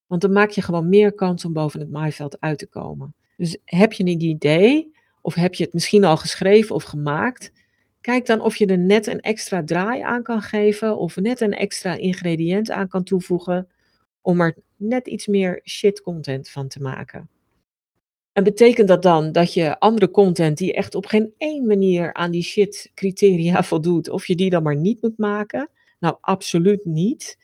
Want 0.08 0.22
dan 0.22 0.32
maak 0.32 0.50
je 0.50 0.62
gewoon 0.62 0.89
meer 0.89 1.13
kans 1.13 1.46
om 1.46 1.54
boven 1.54 1.80
het 1.80 1.91
maaiveld 1.91 2.39
uit 2.39 2.58
te 2.58 2.67
komen. 2.67 3.15
Dus 3.38 3.58
heb 3.65 3.93
je 3.93 4.04
een 4.04 4.22
idee, 4.22 4.96
of 5.22 5.34
heb 5.34 5.54
je 5.54 5.63
het 5.63 5.74
misschien 5.74 6.04
al 6.04 6.17
geschreven 6.17 6.76
of 6.76 6.84
gemaakt, 6.84 7.52
kijk 8.02 8.26
dan 8.26 8.41
of 8.41 8.56
je 8.56 8.65
er 8.65 8.80
net 8.80 9.08
een 9.08 9.22
extra 9.22 9.63
draai 9.63 10.02
aan 10.02 10.24
kan 10.24 10.41
geven, 10.41 10.98
of 10.98 11.15
net 11.15 11.41
een 11.41 11.54
extra 11.54 11.96
ingrediënt 11.96 12.72
aan 12.72 12.88
kan 12.88 13.04
toevoegen, 13.04 13.67
om 14.22 14.41
er 14.41 14.56
net 14.84 15.08
iets 15.08 15.28
meer 15.28 15.62
shit 15.63 16.02
content 16.02 16.50
van 16.50 16.67
te 16.67 16.82
maken. 16.82 17.30
En 18.34 18.43
betekent 18.43 18.88
dat 18.88 19.02
dan 19.02 19.32
dat 19.32 19.54
je 19.54 19.80
andere 19.80 20.12
content 20.12 20.58
die 20.58 20.74
echt 20.74 20.96
op 20.96 21.06
geen 21.06 21.34
één 21.38 21.67
manier 21.67 22.13
aan 22.13 22.32
die 22.32 22.43
shit 22.43 22.91
criteria 22.93 23.63
voldoet, 23.74 24.10
of 24.10 24.28
je 24.28 24.36
die 24.36 24.50
dan 24.50 24.63
maar 24.63 24.78
niet 24.78 25.02
moet 25.02 25.17
maken? 25.17 25.69
Nou, 26.00 26.17
absoluut 26.22 26.86
niet. 26.86 27.38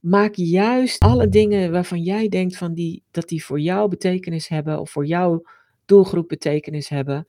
Maak 0.00 0.34
juist 0.34 0.98
alle 0.98 1.28
dingen 1.28 1.72
waarvan 1.72 2.02
jij 2.02 2.28
denkt 2.28 2.56
van 2.56 2.74
die, 2.74 3.02
dat 3.10 3.28
die 3.28 3.44
voor 3.44 3.60
jou 3.60 3.88
betekenis 3.88 4.48
hebben 4.48 4.80
of 4.80 4.90
voor 4.90 5.06
jouw 5.06 5.42
doelgroep 5.84 6.28
betekenis 6.28 6.88
hebben. 6.88 7.26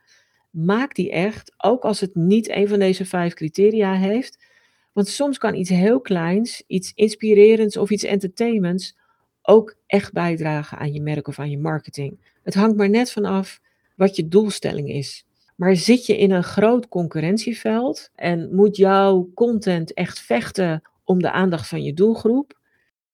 Maak 0.50 0.96
die 0.96 1.12
echt, 1.12 1.54
ook 1.58 1.84
als 1.84 2.00
het 2.00 2.16
niet 2.16 2.50
een 2.50 2.68
van 2.68 2.80
deze 2.80 3.06
vijf 3.06 3.34
criteria 3.34 3.94
heeft. 3.94 4.44
Want 4.94 5.08
soms 5.08 5.38
kan 5.38 5.56
iets 5.56 5.70
heel 5.70 6.02
kleins, 6.02 6.64
iets 6.68 6.92
inspirerends 6.96 7.78
of 7.78 7.90
iets 7.90 8.04
entertainments 8.04 8.98
ook 9.50 9.76
echt 9.88 10.14
bijdragen 10.14 10.78
aan 10.78 10.94
je 10.94 11.02
merk 11.02 11.28
of 11.28 11.40
aan 11.40 11.50
je 11.50 11.58
marketing. 11.58 12.38
Het 12.44 12.54
hangt 12.54 12.78
maar 12.78 12.90
net 12.90 13.12
vanaf 13.12 13.62
wat 13.96 14.16
je 14.16 14.28
doelstelling 14.28 14.90
is. 14.90 15.26
Maar 15.56 15.76
zit 15.76 16.06
je 16.06 16.18
in 16.18 16.32
een 16.32 16.44
groot 16.44 16.88
concurrentieveld 16.88 18.10
en 18.16 18.56
moet 18.56 18.76
jouw 18.76 19.32
content 19.34 19.94
echt 19.94 20.20
vechten 20.20 20.82
om 21.04 21.22
de 21.22 21.32
aandacht 21.32 21.68
van 21.68 21.84
je 21.84 21.94
doelgroep, 21.94 22.60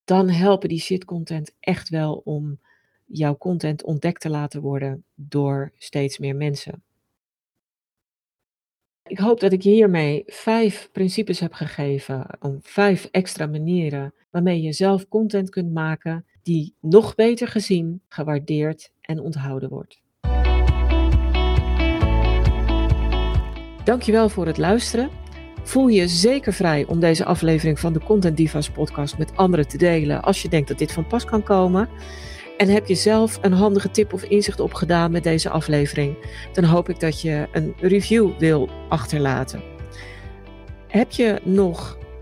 dan 0.03 0.29
helpen 0.29 0.69
die 0.69 0.79
shit 0.79 1.05
content 1.05 1.55
echt 1.59 1.89
wel 1.89 2.21
om 2.23 2.59
jouw 3.05 3.37
content 3.37 3.83
ontdekt 3.83 4.21
te 4.21 4.29
laten 4.29 4.61
worden 4.61 5.03
door 5.13 5.71
steeds 5.77 6.17
meer 6.17 6.35
mensen. 6.35 6.83
Ik 9.07 9.17
hoop 9.17 9.39
dat 9.39 9.51
ik 9.51 9.63
hiermee 9.63 10.23
vijf 10.25 10.89
principes 10.91 11.39
heb 11.39 11.53
gegeven 11.53 12.27
om 12.39 12.59
vijf 12.61 13.07
extra 13.11 13.45
manieren 13.45 14.13
waarmee 14.35 14.61
je 14.61 14.73
zelf 14.73 15.07
content 15.07 15.49
kunt 15.49 15.73
maken 15.73 16.25
die 16.43 16.75
nog 16.81 17.15
beter 17.15 17.47
gezien, 17.47 18.01
gewaardeerd 18.07 18.91
en 19.01 19.19
onthouden 19.19 19.69
wordt. 19.69 20.01
Dankjewel 23.83 24.29
voor 24.29 24.45
het 24.45 24.57
luisteren. 24.57 25.09
Voel 25.63 25.87
je 25.87 26.07
zeker 26.07 26.53
vrij 26.53 26.85
om 26.85 26.99
deze 26.99 27.25
aflevering 27.25 27.79
van 27.79 27.93
de 27.93 27.99
Content 27.99 28.37
Divas 28.37 28.69
podcast 28.69 29.17
met 29.17 29.35
anderen 29.35 29.67
te 29.67 29.77
delen 29.77 30.21
als 30.21 30.41
je 30.41 30.49
denkt 30.49 30.67
dat 30.67 30.77
dit 30.77 30.91
van 30.91 31.07
pas 31.07 31.25
kan 31.25 31.43
komen. 31.43 31.89
En 32.57 32.67
heb 32.67 32.87
je 32.87 32.95
zelf 32.95 33.37
een 33.41 33.53
handige 33.53 33.91
tip 33.91 34.13
of 34.13 34.23
inzicht 34.23 34.59
opgedaan 34.59 35.11
met 35.11 35.23
deze 35.23 35.49
aflevering, 35.49 36.15
dan 36.53 36.63
hoop 36.63 36.89
ik 36.89 36.99
dat 36.99 37.21
je 37.21 37.47
een 37.51 37.73
review 37.79 38.37
wil 38.39 38.69
achterlaten. 38.89 39.63
Heb 40.87 41.11
je 41.11 41.41
nog 41.43 41.97